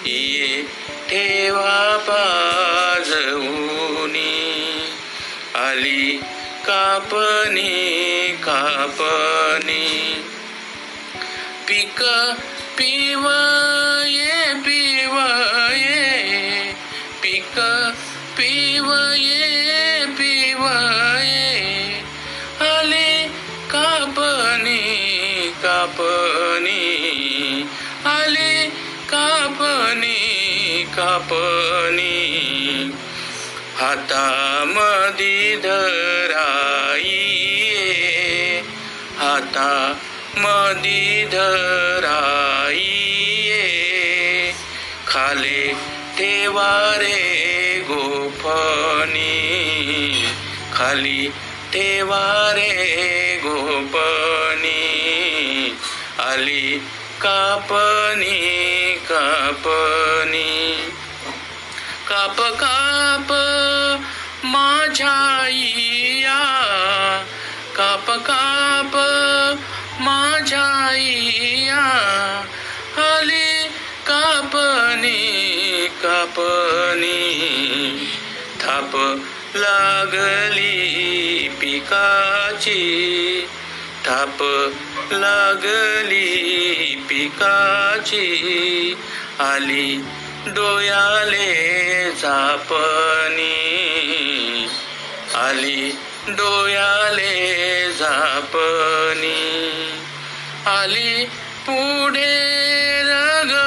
ये 0.05 0.63
ठेवा 1.09 1.97
पाजवूनी. 2.09 3.23
आली 5.55 6.21
कापणी 6.67 8.33
कापणी 8.33 9.94
एक 11.95 12.03
पिव 12.77 13.27
ये 14.09 14.55
पिव 14.63 15.13
ये 15.73 16.73
पिक 17.23 17.59
पिव 18.37 18.87
ये 19.17 20.07
पिव 20.19 20.63
ये 21.25 22.01
आले 22.69 23.11
कापणी 23.71 24.81
कापणी 25.63 26.83
आले 28.15 28.53
कापणी 29.11 30.83
कापणी 30.97 32.11
हातामधी 33.81 35.57
धराई 35.65 37.23
हाता 39.19 39.71
मदी 40.39 41.25
धराई 41.25 42.91
खाले 45.09 45.73
ठेवारे 46.19 47.21
गोपनी। 47.89 49.33
खाली 50.73 51.29
ठेवारे 51.73 52.73
गोपनी। 53.45 54.83
आली 56.19 56.79
कापनी 57.21 58.41
कापनी। 58.95 60.75
काप 62.09 62.41
काप 62.41 63.33
माझ्या 64.45 65.21
काप 67.77 68.11
काप 68.11 69.14
कापणी 76.05 77.31
थाप 78.61 78.97
लागली 79.55 80.79
पिकाची. 81.61 82.81
थाप 84.07 84.43
लागली 85.13 86.27
पिकाची. 87.09 88.27
आली 89.39 90.05
डोयाले 90.47 92.11
झापणी. 92.11 93.55
आली 95.35 95.99
डोयाले 96.29 97.87
झापणी. 97.93 99.71
आली 100.67 101.25
पुढे 101.69 102.55
रगडणी 103.05 103.64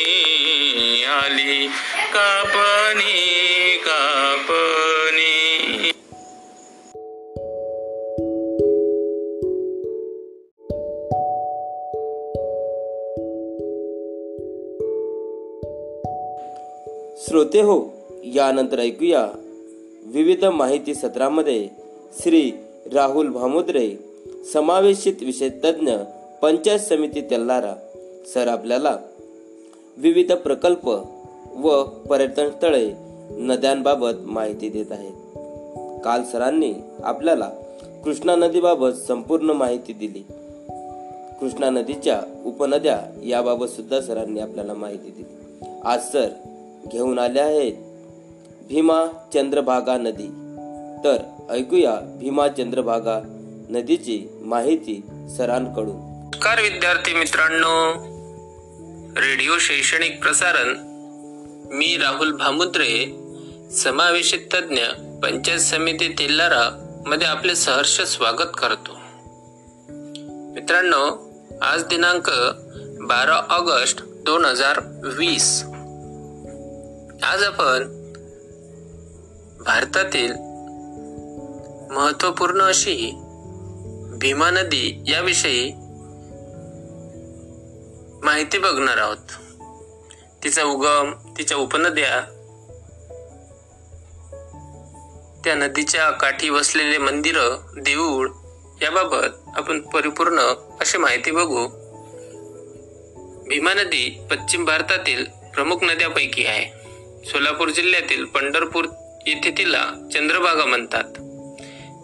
आली. 1.04 1.66
कापणी 2.14 3.76
कापणी. 3.76 4.74
श्रोते 17.28 17.60
हो 17.60 17.92
यानंतर 18.24 18.78
ऐकूया 18.78 19.26
विविध 20.06 20.44
माहिती 20.44 20.94
सत्रामध्ये 20.94 21.68
श्री 22.22 22.52
राहुल 22.92 23.28
भामुद्रे 23.28 23.90
समावेशित 24.52 25.14
विषय 25.22 25.48
तज्ज्ञ 25.48 25.92
पंचायत 26.44 26.78
समिती 26.78 27.20
तेल्लारा 27.20 27.74
सर 28.34 28.48
आपल्याला 28.48 28.96
विविध 29.96 30.32
प्रकल्प 30.32 30.88
व 31.56 31.82
पर्यटन 31.82 32.48
स्थळे 32.48 32.92
नद्यांबाबत 33.30 34.10
माहिती 34.20 34.68
देत 34.68 34.86
आहेत. 34.90 35.12
काल 36.04 36.22
सरांनी 36.22 36.74
आपल्याला 37.04 37.50
कृष्णा 38.04 38.36
नदीबाबत 38.36 38.88
संपूर्ण 39.08 39.50
माहिती 39.50 39.92
दिली. 39.92 40.22
कृष्णा 41.40 41.70
नदीच्या 41.70 42.22
उपनद्या 42.44 43.00
याबाबत 43.24 43.66
सुद्धा 43.66 44.00
सरांनी 44.00 44.40
आपल्याला 44.40 44.74
माहिती 44.74 45.10
दिली. 45.10 45.64
आज 45.84 46.12
सर 46.12 46.28
घेऊन 46.92 47.18
आले 47.18 47.40
आहेत 47.40 47.72
भीमा 48.68 49.06
चंद्रभागा 49.34 49.96
नदी. 49.96 50.28
तर 51.04 51.16
ऐकूया 51.50 52.16
भीमा 52.20 52.48
चंद्रभागा 52.48 53.20
नदीची 53.70 54.28
माहिती 54.40 55.02
सरांकडून. 55.36 56.13
नमस्कार 56.44 56.62
विद्यार्थी 56.62 57.14
मित्रांनो. 57.14 57.92
रेडिओ 59.20 59.58
शैक्षणिक 59.58 60.22
प्रसारण 60.22 60.74
मी 61.76 61.96
राहुल 61.96 62.32
भामुद्रे 62.32 63.06
समावेशित 63.72 64.38
तज्ज्ञ 64.54 64.82
पंचायत 65.22 65.58
समिती 65.58 66.08
तेल्लारा 66.08 66.68
मध्ये 67.06 67.28
आपले 67.28 67.54
सहर्ष 67.54 68.00
स्वागत 68.00 68.50
करतो. 68.58 68.92
मित्रांनो 70.54 71.32
आज 71.62 71.82
दिनांक 71.84 72.30
बारा 73.00 73.36
ऑगस्ट 73.36 74.00
दोन 74.02 74.44
हजार 74.44 74.80
वीस. 75.18 75.62
आज 77.22 77.42
आपण 77.42 77.84
भारतातील 79.64 80.32
महत्त्वपूर्ण 81.94 82.62
अशी 82.62 83.10
भीमा 84.12 84.50
नदी 84.50 85.02
याविषयी 85.06 85.83
माहिती 88.34 88.58
बघणार 88.58 88.96
आहोत. 88.96 89.26
तिचा 90.44 90.64
उगम 90.64 91.12
तिच्या 91.38 91.56
उपनद्या 91.56 92.20
त्या 95.44 95.54
नदीच्या 95.54 96.10
काठी 96.10 96.48
वसलेले 96.48 96.98
मंदिर 96.98 97.38
देऊळ 97.76 98.28
याबाबत 98.82 99.26
आपण 99.56 99.80
परिपूर्ण 99.80 100.40
अशी 100.80 100.98
माहिती 100.98 101.30
बघू. 101.30 101.66
भीमा 103.48 103.74
नदी 103.74 104.26
पश्चिम 104.30 104.64
भारतातील 104.64 105.24
प्रमुख 105.24 105.78
नद्यापैकी 105.82 106.46
आहे. 106.46 106.88
सोलापूर 107.24 107.68
जिल्ह्यातील 107.68 108.24
पंढरपूर 108.24 108.84
येथे 109.26 109.50
तिला 109.50 110.08
चंद्रभागा 110.14 110.64
म्हणतात. 110.64 111.10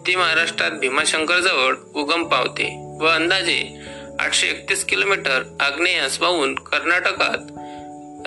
ती 0.07 0.15
महाराष्ट्रात 0.15 0.71
भीमाशंकर 0.71 1.39
जवळ 1.39 1.75
उगम 1.95 2.23
पावते 2.23 2.97
व 3.01 3.07
अंदाजे 3.07 3.80
आठशे 4.21 4.47
एकतीस 4.47 4.85
किलोमीटर 4.85 5.57
आग्नेयास 5.59 6.21
वाहून 6.21 6.55
कर्नाटकात 6.55 7.37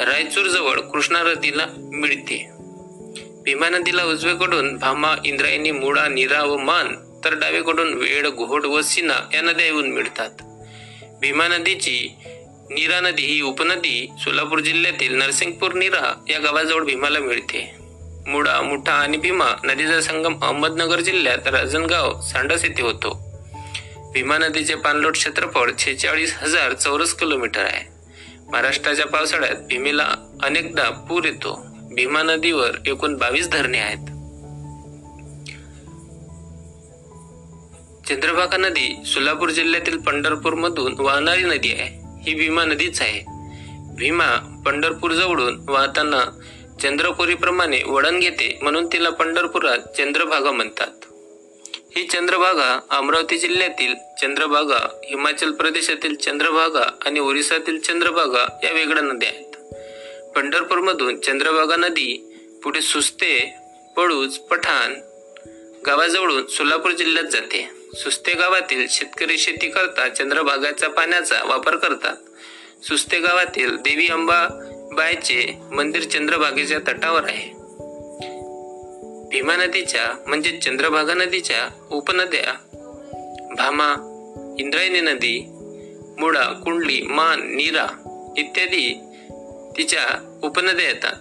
रायचूर 0.01 0.47
जवळ 0.47 0.81
कृष्णा 0.81 1.23
नदीला 1.23 1.67
मिळते. 1.77 2.51
भीमा 3.45 3.69
नदीला 3.69 4.05
उजवेकडून 4.05 4.77
भामा 4.77 5.15
इंद्रायणी 5.25 5.71
मुळा 5.71 6.09
निरा 6.09 6.43
व 6.43 6.57
मान 6.57 6.95
तर 7.25 7.35
डावीकडून 7.35 7.95
वेड 7.95 8.27
घोड 8.27 8.67
व 8.67 8.81
सिना 8.81 9.31
या 9.35 9.43
नद्या 9.43 9.67
येऊन 9.67 9.89
मिळतात. 9.89 10.31
भीमा 11.21 11.49
नदीची 11.49 12.09
नीरा 12.71 13.01
नदी 13.01 13.23
ही 13.23 13.41
उपनदी 13.41 14.09
सोलापूर 14.19 14.59
जिल्ह्यातील 14.59 15.15
नरसिंगपूर 15.15 15.73
नीरा 15.73 16.25
या 16.29 16.39
गावाजवळ 16.39 16.85
भीमाला 16.85 17.19
मिळते. 17.19 17.75
मुडा 18.27 18.61
मुठा 18.61 18.93
आणि 18.93 19.17
भीमा 19.17 19.47
नदीचा 19.65 20.01
संगम 20.01 20.35
अहमदनगर 20.43 21.01
जिल्ह्यात 21.01 21.47
राजनगाव 21.47 22.21
सांडस 22.21 22.65
येथे 22.65 22.83
होतो. 22.83 23.24
भीमा 24.15 24.39
नदीचे 24.39 24.75
पाणलोट 24.75 25.13
क्षेत्रफळ 25.13 25.71
छेचाळीस 25.79 26.35
हजार 26.39 26.73
चौरस 26.73 27.15
किलोमीटर 27.15 27.61
आहे. 27.61 27.89
महाराष्ट्राच्या 28.53 29.07
पावसाळ्यात 29.07 29.55
भीमेला 29.69 30.15
अनेकदा 30.43 30.91
पूर 30.91 31.25
येतो. 31.25 31.67
भीमा 31.95 32.23
नदीवर 32.23 32.71
एकूण 32.87 33.17
बावीस 33.17 33.49
धरणे 33.49 33.79
आहेत. 33.79 34.07
चंद्रभागा 38.07 38.57
नदी 38.57 39.03
सोलापूर 39.07 39.49
जिल्ह्यातील 39.49 39.99
पंढरपूर 39.99 40.55
मधून 40.55 40.95
वाहणारी 40.99 41.43
नदी 41.43 41.73
आहे. 41.73 42.21
ही 42.23 42.35
भीमा 42.35 42.65
नदीच 42.65 43.01
आहे. 43.03 43.25
भीमा 43.97 44.63
पंढरपूर 44.67 45.11
जवळून 45.11 45.65
वाहताना 45.69 46.39
चंद्रपुरीप्रमाणे 46.83 47.83
वळण 47.87 48.19
घेते 48.19 48.59
म्हणून 48.63 48.87
तिला 48.87 49.11
पंढरपुरात 49.11 49.79
चंद्रभागा 49.79 50.51
म्हणतात. 50.51 51.14
ही 51.97 52.07
चंद्रभागा 52.07 52.81
अमरावती 52.91 53.39
जिल्ह्यातील 53.39 53.95
चंद्रभागा 54.21 54.99
हिमाचल 55.05 55.53
प्रदेशातील 55.53 56.15
चंद्रभागा 56.15 56.85
आणि 57.07 57.21
ओरिसातील 57.21 57.79
चंद्रभागा 57.81 58.59
या 58.65 58.73
वेगळ्या 58.73 59.03
नद्या 59.03 59.29
आहेत. 59.29 59.57
पंढरपूरमधून 60.37 61.21
चंद्रभागा 61.21 61.77
नदी 61.77 62.31
पुढे 62.63 62.81
सुस्ते 62.81 63.55
पळूज 63.97 64.39
पठाण 64.39 64.95
गावाजवळून 65.87 66.47
सोलापूर 66.47 66.91
जिल्ह्यात 66.91 67.25
जाते. 67.25 67.71
सुस्ते 67.95 68.35
गावातील 68.35 68.87
शेतकरी 68.91 69.39
शेती 69.39 69.71
करता 69.71 70.09
चंद्रभागाच्या 70.09 70.89
पाण्याचा 70.89 71.43
वापर 71.45 71.77
करतात. 71.77 72.17
सुस्ते 72.85 73.19
गावातील 73.19 73.77
देवी 73.77 74.07
अंबाबाईचे 74.07 75.59
मंदिर 75.73 76.03
चंद्रभागेच्या 76.03 76.79
तटावर 76.79 77.25
आहे. 77.25 77.64
भीमा 79.31 79.57
नदीच्या 79.57 80.25
म्हणजे 80.27 80.59
चंद्रभागा 80.59 81.15
नदीच्या 81.15 81.69
उपनद्या 81.91 82.53
भामा 83.57 84.11
इंद्रायणी 84.59 85.01
नदी 85.01 85.45
मुळा 86.19 86.43
कुंडली 86.43 87.03
मान 87.03 87.57
नीरा 87.57 87.87
इत्यादी 88.37 89.01
तिच्या 89.77 90.39
उपनद्या 90.43 90.87
येतात. 90.87 91.13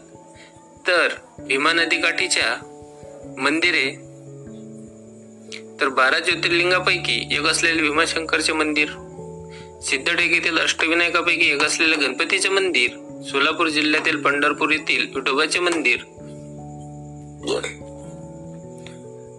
तर 0.88 1.08
भीमा 1.40 1.74
नदीकाठीच्या 1.74 2.58
मंदिरे 3.38 3.92
तर 5.82 5.88
बारा 5.88 6.20
ज्योतिर्लिंगापैकी 6.20 7.28
एक 7.32 7.46
असलेले 7.46 7.82
भीमाशंकरचे 7.82 8.54
मंदिर 8.54 8.88
सिद्धटेकेतील 9.82 10.58
अष्टविनायकापैकी 10.60 11.50
एक 11.50 11.64
असलेले 11.64 11.96
गणपतीचे 11.96 12.50
मंदिर 12.50 12.90
सोलापूर 13.32 13.68
जिल्ह्यातील 13.68 14.18
पंढरपूर 14.18 14.72
येथील 14.72 15.12
विठोबाचे 15.16 15.60
मंदिर. 15.60 15.98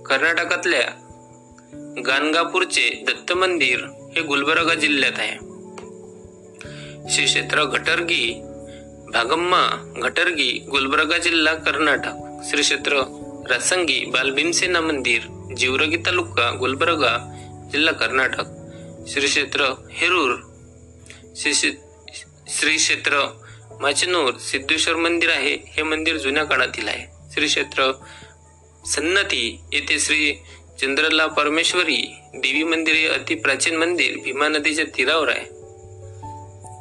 कर्नाटकातल्या 0.06 0.82
गाणगापूरचे 2.06 2.88
दत्त 3.06 3.32
मंदिर 3.32 3.80
हे 4.16 4.22
गुलबर्गा 4.22 4.74
जिल्ह्यात 4.74 5.18
आहे. 5.18 5.36
श्री 7.10 7.24
क्षेत्र 7.24 7.64
घटरगी 7.64 8.40
भागम्मा 9.12 9.62
घटरगी 10.02 10.50
गुलबर्गा 10.70 11.18
जिल्हा 11.18 11.54
कर्नाटक. 11.54 12.14
श्री 12.50 12.62
क्षेत्र 12.62 13.02
रासंगी 13.50 14.04
बालभीमसेना 14.04 14.80
मंदिर 14.80 15.20
जिवरगी 15.56 15.96
तालुका 15.96 16.50
गुलबर्गा 16.58 17.16
जिल्हा 17.72 17.94
कर्नाटक. 17.94 18.44
श्री 19.08 19.26
क्षेत्र 19.26 19.72
हेरूर 19.92 20.34
श्री 21.36 21.54
श्री 21.54 22.76
क्षेत्र 22.76 23.20
माचनूर 23.80 24.32
सिद्धेश्वर 24.40 24.96
मंदिर 24.96 25.30
आहे. 25.30 25.56
हे 25.66 25.82
मंदिर 25.82 26.16
जुन्या 26.16 26.44
काळातील 26.44 26.88
आहे. 26.88 27.06
श्री 27.32 27.46
क्षेत्र 27.46 27.90
सन्नती 28.86 29.60
येथे 29.72 29.98
श्री 29.98 30.32
चंद्रला 30.80 31.26
परमेश्वरी 31.26 32.14
देवी 32.34 32.62
मंदिर 32.62 32.94
हे 32.94 33.06
अति 33.06 33.34
प्राचीन 33.34 33.76
मंदिर 33.76 34.16
भीमा 34.24 34.48
नदीच्या 34.48 34.84
तीरावर 34.84 35.28
आहे. 35.28 35.46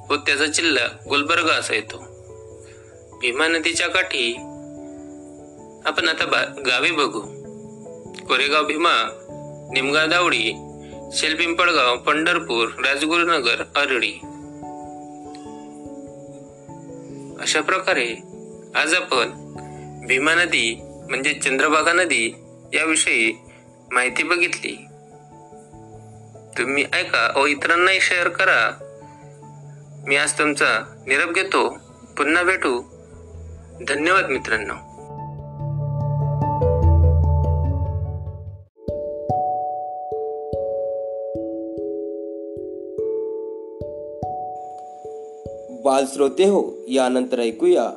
व 0.10 0.16
त्याचा 0.16 0.45
जिल्हा 0.45 0.88
गुलबर्गा 1.10 1.54
असा 1.54 1.76
येतो. 1.76 1.97
भीमा 3.22 3.47
नदीच्या 3.47 3.88
काठी 3.88 4.34
आपण 5.86 6.08
आता 6.08 6.26
बा- 6.26 6.62
गावे 6.62 6.91
बघू. 6.91 7.22
कोरेगाव 8.28 8.66
भीमा 8.66 9.20
निमगाव 9.74 10.08
दावडी 10.08 10.54
शेलपिंपळगाव 11.14 11.97
पंढरपूर 11.97 12.68
राजगुरुनगर 12.68 13.64
अरडी 13.76 14.14
अशा 17.41 17.62
प्रकारे 17.62 18.16
आज 18.76 18.93
आपण 18.93 19.54
भीमा 20.08 20.36
नदी 20.36 20.82
म्हणजे 21.10 21.34
चंद्रभागा 21.34 21.93
नदी 21.93 22.36
याविषयी 22.74 23.34
माहिती 23.91 24.24
बघितली. 24.24 24.86
तुम्ही 26.58 26.86
ऐका 26.93 27.39
व 27.39 27.45
इतरांनाही 27.45 27.99
शेअर 28.01 28.30
करा. 28.30 28.89
मी 30.08 30.16
आज 30.16 30.32
तुमचा 30.39 31.04
निरोप 31.08 31.34
घेतो. 31.34 31.70
पुन्हा 32.18 32.43
भेटू. 32.43 32.82
धन्यवाद 33.88 34.30
मित्रांनो. 34.30 34.74
बालश्रोते 45.84 46.43
हो 46.43 46.84
यानंतर 46.88 47.39
ऐकूया. 47.39 47.89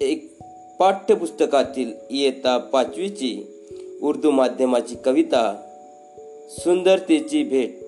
एक 0.00 0.29
पाठ्यपुस्तकातील 0.80 1.92
इयत्ता 2.10 2.58
पाचवीची 2.58 3.46
उर्दू 4.02 4.30
माध्यमाची 4.30 4.94
कविता 5.04 5.42
सुंदरतेची 6.50 7.42
भेट 7.42 7.78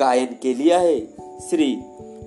गायन 0.00 0.26
केली 0.26 0.70
आहे. 0.70 1.00
श्री 1.40 1.74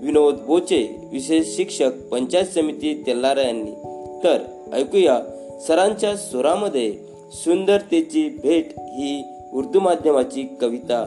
विनोद 0.02 0.36
बोचे 0.36 1.10
विशेष 1.12 1.56
शिक्षक 1.56 1.92
पंचायत 2.12 2.46
समिती 2.46 3.04
तेल्लारा 3.08 3.42
यांनी. 3.42 3.72
तर 4.24 4.38
ऐकूया 4.74 5.20
सरांच्या 5.68 6.18
सुरामध्ये 6.18 6.94
सुंदरतेची 7.34 8.30
भेट 8.30 8.66
ही 8.80 9.24
उर्दू 9.54 9.80
माध्यमाची 9.80 10.48
कविता. 10.62 11.02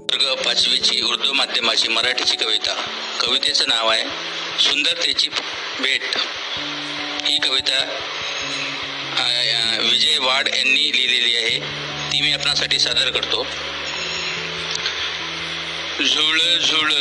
वर्ग 0.00 0.46
पाचवीची 0.46 1.02
उर्दू 1.02 1.32
माध्यमाची 1.32 1.88
मराठीची 1.88 2.36
कविता. 2.36 2.74
कवितेचं 3.26 3.64
नाव 3.68 3.88
आहे 3.88 4.04
सुंदरतेची 4.58 5.28
भेट. 5.80 6.00
ही 7.26 7.38
कविता 7.38 7.78
विजय 9.80 10.18
वाड 10.18 10.48
यांनी 10.54 10.90
लिहिलेली 10.96 11.36
आहे. 11.36 11.58
ती 12.12 12.20
मी 12.20 12.32
आपणासाठी 12.32 12.78
सादर 12.78 13.10
करतो. 13.10 13.46
झुळ 16.06 16.38
झुळ 16.66 16.92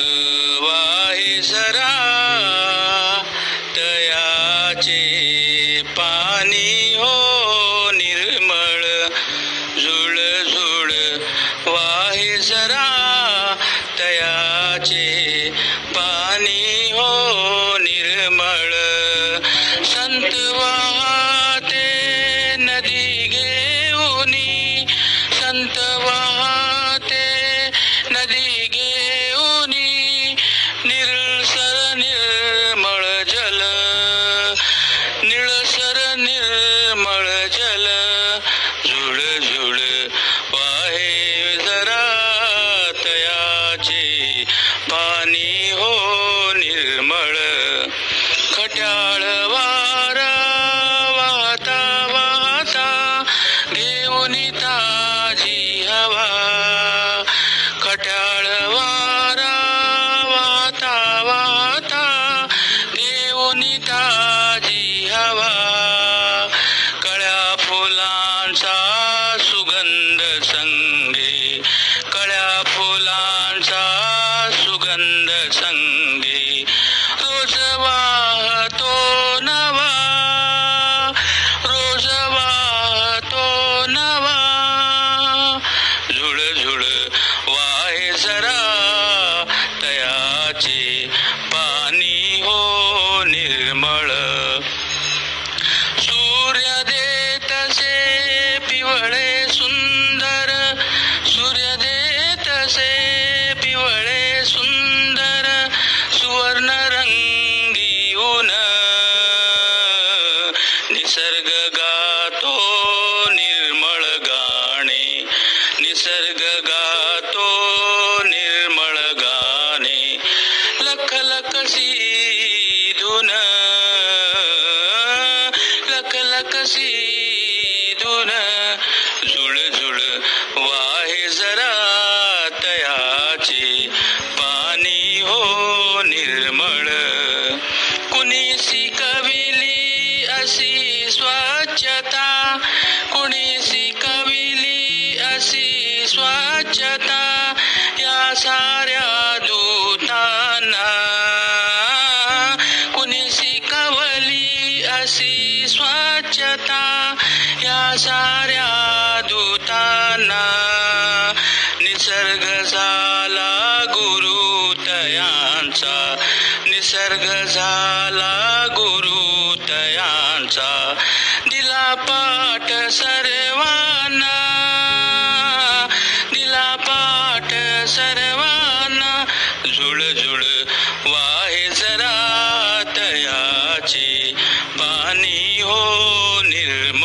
पाणी 183.87 185.59
हो 185.61 186.41
निर्म 186.49 187.04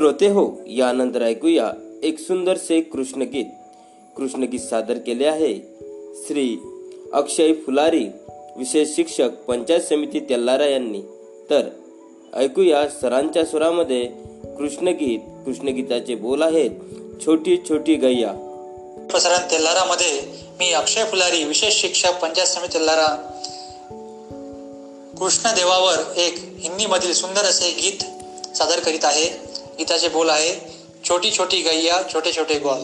श्रोते 0.00 0.26
हो 0.26 0.60
यानंतर 0.66 1.22
ऐकूया 1.22 1.70
एक 2.02 2.18
सुंदरसे 2.18 2.80
कृष्णगीत 2.80 3.44
कृष्णगीत 4.16 4.60
सादर 4.60 4.94
केले 4.94 5.26
आहे 5.26 5.54
श्री 6.26 6.56
अक्षय 7.12 7.52
फुलारी 7.52 8.04
विशेष 8.56 8.88
शिक्षक 8.96 9.30
पंचायत 9.48 9.80
समिती 9.80 10.20
तेल्लारा 10.20 10.66
यांनी. 10.66 11.00
तर 11.50 11.68
ऐकूया 12.34 12.88
सरांच्या 12.88 13.44
सुरामध्ये 13.44 14.04
कृष्णगीत 14.58 15.18
कृष्णगीताचे 15.46 16.14
बोल 16.14 16.42
आहेत 16.42 16.70
छोटी 17.26 17.56
छोटी 17.68 17.94
गैया. 17.94 18.32
प्रसारण 19.10 19.50
तेल्लारामध्ये 19.50 20.22
मी 20.58 20.72
अक्षय 20.72 21.04
फुलारी 21.04 21.44
विशेष 21.44 21.74
शिक्षक 21.74 22.22
पंचायत 22.22 22.46
समिती 22.46 22.74
तेल्लारा 22.74 23.06
कृष्ण 25.20 25.50
देवावर 25.50 26.16
एक 26.16 26.34
हिंदीमधील 26.58 27.12
सुंदर 27.12 27.42
असे 27.42 27.70
गीत 27.70 28.02
सादर 28.56 28.80
करीत 28.80 29.04
आहे. 29.04 29.49
गीताचे 29.80 30.08
बोल 30.14 30.30
आहे 30.30 30.50
छोटी 31.04 31.30
छोटी 31.32 31.60
गैया 31.62 32.00
छोटे 32.12 32.32
छोटे 32.32 32.54
ग्वाल 32.64 32.80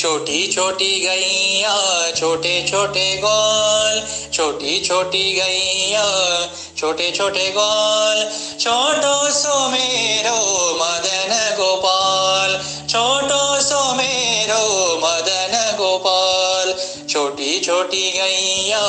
छोटी 0.00 0.38
छोटी 0.52 0.88
गैया 1.00 1.74
छोटे 2.16 2.52
छोटे 2.68 3.04
ग्वाल 3.20 4.00
छोटी 4.34 4.78
छोटी 4.86 5.22
गैया 5.34 6.04
छोटे 6.78 7.10
छोटे 7.18 7.50
ग्वाल 7.52 8.24
छोटो 8.64 9.14
सो 9.40 9.58
मेरो 9.70 10.36
मदन 10.80 11.34
गोपाल 11.58 12.56
छोटो 12.92 13.42
सो 13.68 13.82
मेरो 14.00 14.62
मदन 15.04 15.56
गोपाल 15.80 16.72
छोटी 17.08 17.58
छोटी 17.66 18.10
गैया 18.16 18.82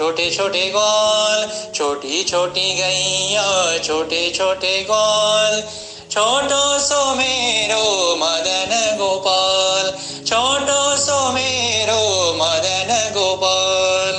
छोटे 0.00 0.30
छोटे 0.30 0.60
ग्वाल 0.70 1.40
छोटी 1.74 2.22
छोटी 2.24 2.74
गैया 2.74 3.42
छोटे 3.78 4.20
छोटे 4.36 4.70
ग्वाल 4.84 5.60
छोटो 6.12 6.62
सो 6.78 7.00
मेरो 7.14 8.16
मदन 8.16 8.72
गोपाल 8.98 9.90
छोटो 10.26 10.80
सो 10.96 11.18
मेरो 11.32 12.00
मदन 12.32 12.92
गोपाल। 13.14 14.16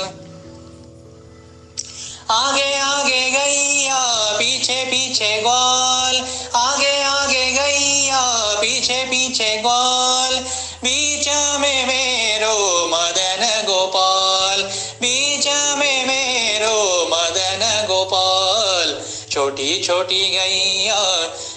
आगे 2.30 2.70
आगे 2.78 3.24
गैया 3.30 4.00
पीछे 4.38 4.84
पीछे 4.84 5.32
ग्वाल 5.42 6.14
आगे 6.62 6.94
आगे 7.02 7.44
गैया 7.52 8.22
पीछे 8.60 9.02
पीछे 9.10 9.50
ग्वाल 9.56 10.38
बीच 10.84 11.28
में 11.60 11.86
मेरो 11.86 12.56
मदन 12.86 13.21
छोटी 19.82 20.22
गैया 20.30 20.98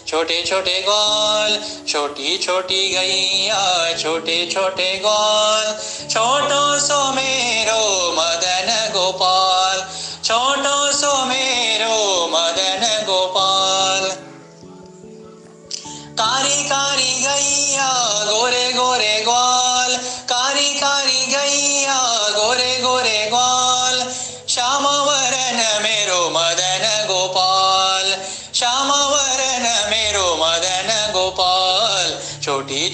छोटे 0.07 0.41
छोटे 0.43 0.81
ग्वाल 0.81 1.51
छोटी 1.87 2.37
छोटी 2.37 2.81
गैया 2.89 3.61
छोटे 3.97 4.37
छोटे 4.51 4.89
ग्वाल 4.99 5.65
छोटो 6.09 6.63
सो 6.79 6.99
मेरो 7.13 7.81
मदन 8.17 8.69
गोपाल 8.93 9.77
छोटो 10.23 10.77
सो 10.91 11.13
मेरो 11.25 11.97
मदन 12.27 12.83
गोपाल। 13.07 14.03
कारी 16.19 16.63
कारी 16.63 17.13
गैया 17.23 17.91
गोरे 18.31 18.65
गोरे 18.73 19.15
ग्वाल 19.21 19.54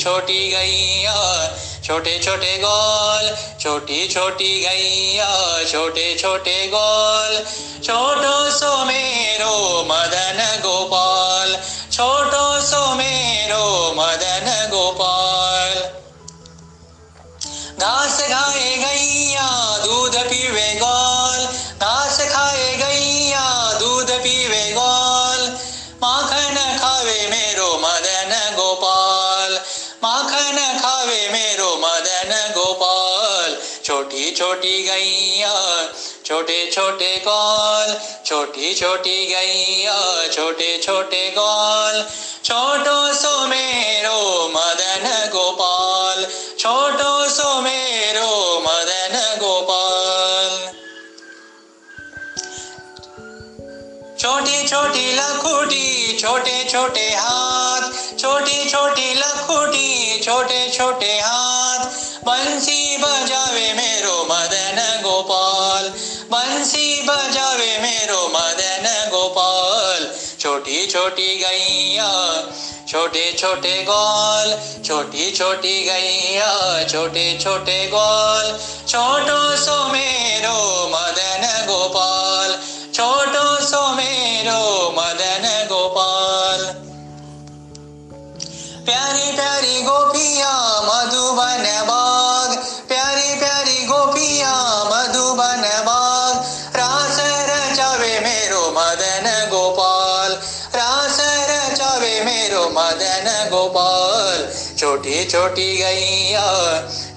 छोटी 0.02 0.50
गैया 0.50 1.16
छोटे 1.84 2.18
छोटे 2.20 2.58
गोल 2.58 3.30
छोटी 3.60 4.08
छोटी 4.08 4.60
गैया 4.62 5.30
छोटे 5.72 6.14
छोटे 6.20 6.56
गोल 6.68 7.38
छोटो 7.84 8.50
सो 8.52 8.72
मेरो 8.86 9.56
मदन 9.90 10.40
गोपाल 10.64 11.56
छोटो 11.92 12.46
सो 12.62 12.84
मेरो 12.96 13.66
मदन 13.98 14.50
गोपाल। 14.72 15.80
घास 17.80 18.20
खाए 18.30 18.76
गैया 18.78 19.48
दूध 19.86 20.18
पीवे 20.18 20.70
गोल 20.76 21.46
घास 21.82 22.18
खाए 22.32 22.76
गैया 22.78 23.46
दूध 23.80 24.12
पीवे 24.24 24.71
छोटी 34.12 34.32
छोटी 34.36 34.84
गैया 34.84 35.52
छोटे 36.26 36.56
छोटे 36.72 37.12
गोल 37.28 37.94
छोटी 38.26 38.74
छोटी 38.76 39.26
गैया 39.26 39.96
छोटे 40.34 40.78
छोटे 40.84 41.22
गोल 41.38 42.02
छोटो 42.44 42.98
सो 43.14 43.32
मेरो 43.48 44.20
मदन 44.56 45.08
गोपाल 45.34 46.26
छोटो 46.60 47.14
सो 47.30 47.50
मेरो 47.62 48.28
मदन 48.68 49.16
गोपाल। 49.40 50.52
छोटी 54.20 54.68
छोटी 54.68 55.12
लखुटी 55.14 56.18
छोटे 56.20 56.64
छोटे 56.70 57.10
हाथ 57.16 57.90
छोटी 58.20 58.70
छोटी 58.70 59.14
लखुटी 59.14 60.20
छोटे 60.24 60.70
छोटे 60.78 61.14
हाथ 61.20 61.86
बंसी 62.26 62.98
बजावे 62.98 63.74
मेरो 63.74 63.81
बंसी 66.32 67.02
बजावे 67.04 67.72
मेरो 67.78 68.22
मदन 68.34 68.86
गोपाल। 69.12 70.04
छोटी 70.40 70.86
छोटी 70.88 71.36
गैया 71.38 72.12
छोटे 72.88 73.26
छोटे 73.40 73.74
गोल 73.90 74.54
छोटी 74.86 75.30
छोटी 75.32 75.74
गैया 75.86 76.52
छोटे 76.84 77.26
छोटे 77.42 77.78
गोल 77.94 78.48
छोटो 78.88 79.11
छोटी 105.02 105.24
छोटी 105.26 105.78
गैया 105.78 106.42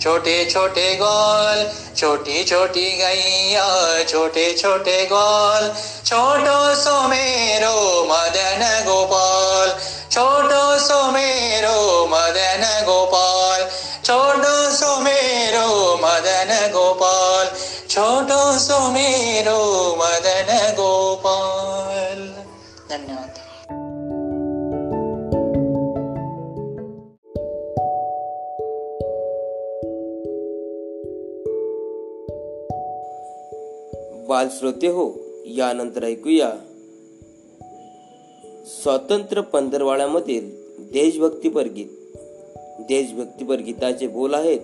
छोटे 0.00 0.34
छोटे 0.44 0.84
गोल 0.96 1.58
छोटी 1.96 2.44
छोटी 2.44 2.84
गैया 2.98 3.66
छोटे 4.02 4.44
छोटे 4.52 4.96
गोल 5.04 5.68
छोटो 6.06 6.56
सो 6.74 6.94
मेरो 7.08 7.74
मदन 8.08 8.64
गोपाल 8.86 9.68
छोटो 10.10 10.62
सो 10.78 11.02
मेरो 11.10 11.76
मदन 12.06 12.64
गोपाल 12.86 13.68
छोटो 14.04 14.56
सो 14.76 14.96
मेरो 15.00 15.68
मदन 16.04 16.56
गोपाल 16.72 17.46
छोटो 17.90 18.42
सो 18.58 18.80
मेरो 18.88 19.60
मदन 20.00 20.56
गोपाल 20.72 20.83
बाल 34.28 34.48
श्रोते 34.48 34.86
हो 34.86 35.04
यानंतर 35.46 36.04
ऐकूया. 36.04 36.48
स्वातंत्र्य 38.66 39.42
पंधरवाड्यामधील 39.52 40.44
देशभक्तीपर 40.92 41.68
गीत 41.68 41.90
देशभक्तीपर 42.88 43.60
गीताचे 43.60 44.06
बोल 44.06 44.34
आहेत 44.34 44.60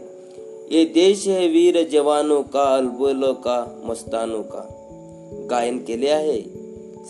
ये 0.73 0.85
देश 0.95 1.27
है 1.29 1.47
वीर 1.49 1.83
जवानो 1.89 2.41
का 2.53 2.65
अलबोलो 2.77 3.33
का 3.45 3.59
मस्तानो 3.85 4.43
का. 4.43 4.63
गायन 5.51 5.79
केले 5.79 6.09
आहे 6.11 6.41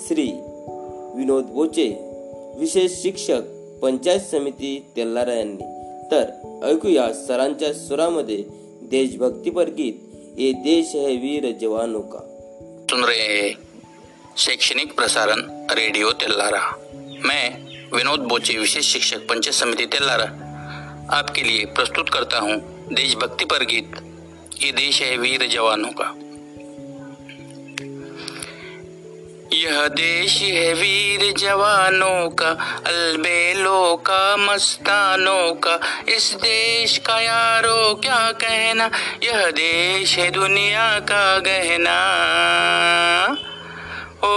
श्री 0.06 0.26
विनोद 1.16 1.44
बोचे 1.44 1.88
विशेष 2.58 3.00
शिक्षक 3.02 3.42
पंचायत 3.82 4.20
समिती 4.20 4.78
तेल्लारा 4.96 5.34
यांनी. 5.34 5.64
तर 6.10 6.24
ऐकूया 6.64 7.12
सरांच्या 7.26 7.72
सुरामध्ये 7.74 8.42
देशभक्तीपर 8.90 9.70
गीत 9.70 9.94
ये 10.38 10.52
देश 10.64 10.94
है 10.94 11.16
वीर 11.16 11.50
जवानो 11.60 12.00
का. 12.12 12.26
सुन 12.90 13.04
रहे 13.04 13.26
हैं 13.26 14.34
शैक्षणिक 14.36 14.94
प्रसारण 14.96 15.40
रेडियो 15.70 16.10
तेल्लारा 16.12 16.60
मैं 17.26 17.44
विनोद 17.92 18.20
बोचे 18.20 18.56
विशेष 18.58 18.92
शिक्षक 18.92 19.28
पंचायत 19.28 19.54
समिति 19.54 19.86
तेल्लारा 19.86 20.24
आपके 21.16 21.42
लिए 21.42 21.64
प्रस्तुत 21.64 22.08
करता 22.08 22.38
हूँ 22.38 22.56
देशभक्ति 22.92 23.44
पर 23.44 23.64
गीत। 23.64 23.94
ये 24.62 24.72
देश 24.72 25.00
है 25.02 25.16
वीर 25.16 25.46
जवानों 25.46 25.90
का। 25.90 26.08
यह 29.52 29.86
देश 29.86 30.42
है 30.42 30.74
वीर 30.74 31.34
जवानों 31.38 32.30
का 32.30 32.82
अलबेलो 32.86 33.96
का 33.96 34.36
मस्तानों 34.36 35.54
का। 35.54 35.80
इस 36.08 36.34
देश 36.34 36.98
का 36.98 37.20
यारो 37.20 37.94
क्या 37.94 38.32
कहना 38.32 38.90
यह 39.22 39.50
देश 39.50 40.18
है 40.18 40.30
दुनिया 40.30 40.98
का 40.98 41.38
गहना। 41.38 42.00
ओ, 44.22 44.26
ओ, 44.26 44.30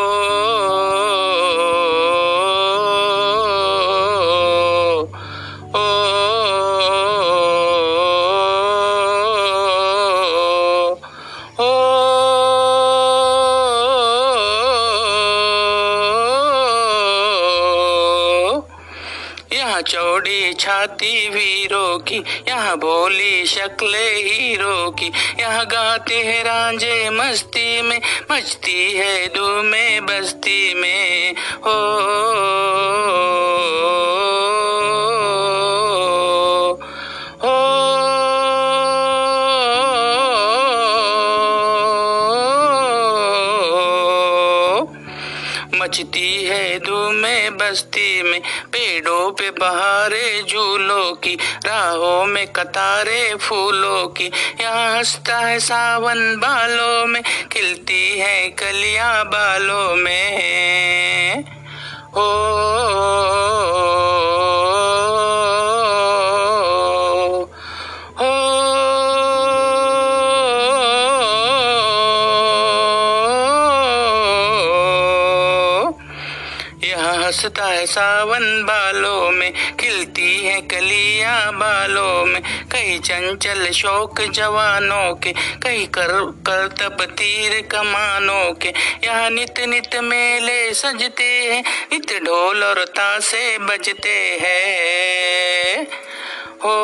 की, 22.07 22.23
यहाँ 22.47 22.77
बोली 22.77 23.45
शक्ल 23.45 23.93
हीरो 23.95 24.91
की। 24.91 25.11
यहाँ 25.39 25.65
गाते 25.65 26.15
हैं 26.15 26.43
रांझे 26.43 27.09
मस्ती 27.09 27.81
में 27.81 27.99
मचती 28.31 28.91
है 28.91 29.27
दूमे 29.27 29.99
बस्ती 29.99 30.73
में। 30.73 31.33
हो 31.63 31.79
हो 33.81 34.02
पेड़ों 48.93 49.31
पे 49.31 49.49
बहारे 49.49 50.43
झूलों 50.49 51.13
की, 51.13 51.37
राहों 51.65 52.25
में 52.25 52.47
कतारे 52.47 53.35
फूलों 53.35 54.07
की। 54.07 54.31
यहाँ 54.61 54.97
हंसता 54.97 55.37
है 55.37 55.59
सावन 55.59 56.35
बालों 56.37 57.05
में, 57.05 57.21
खिलती 57.51 58.19
है 58.19 58.49
कलियाँ 58.49 59.25
बालों 59.25 59.95
में। 59.95 61.43
हो 62.15 62.53
हंसता 77.23 77.65
है 77.65 77.85
सावन 77.85 78.63
बालों 78.65 78.82
बालों 81.83 82.25
में 82.25 82.41
कई 82.71 82.99
चंचल 82.99 83.71
शौक 83.71 84.21
जवानों 84.21 85.15
के, 85.15 85.31
कई 85.63 85.85
कर 85.85 86.11
करतब 86.47 87.01
तीर 87.11 87.61
कमानों 87.71 88.53
के। 88.53 88.73
यहाँ 89.03 89.29
नित 89.29 89.59
नित 89.59 89.95
मेले 89.95 90.73
सजते 90.73 91.23
हैं, 91.23 91.63
नित 91.91 92.13
ढोल 92.23 92.63
और 92.63 92.83
तासे 92.85 93.57
बजते 93.57 94.17
हो। 94.43 95.83
हो 96.63 96.79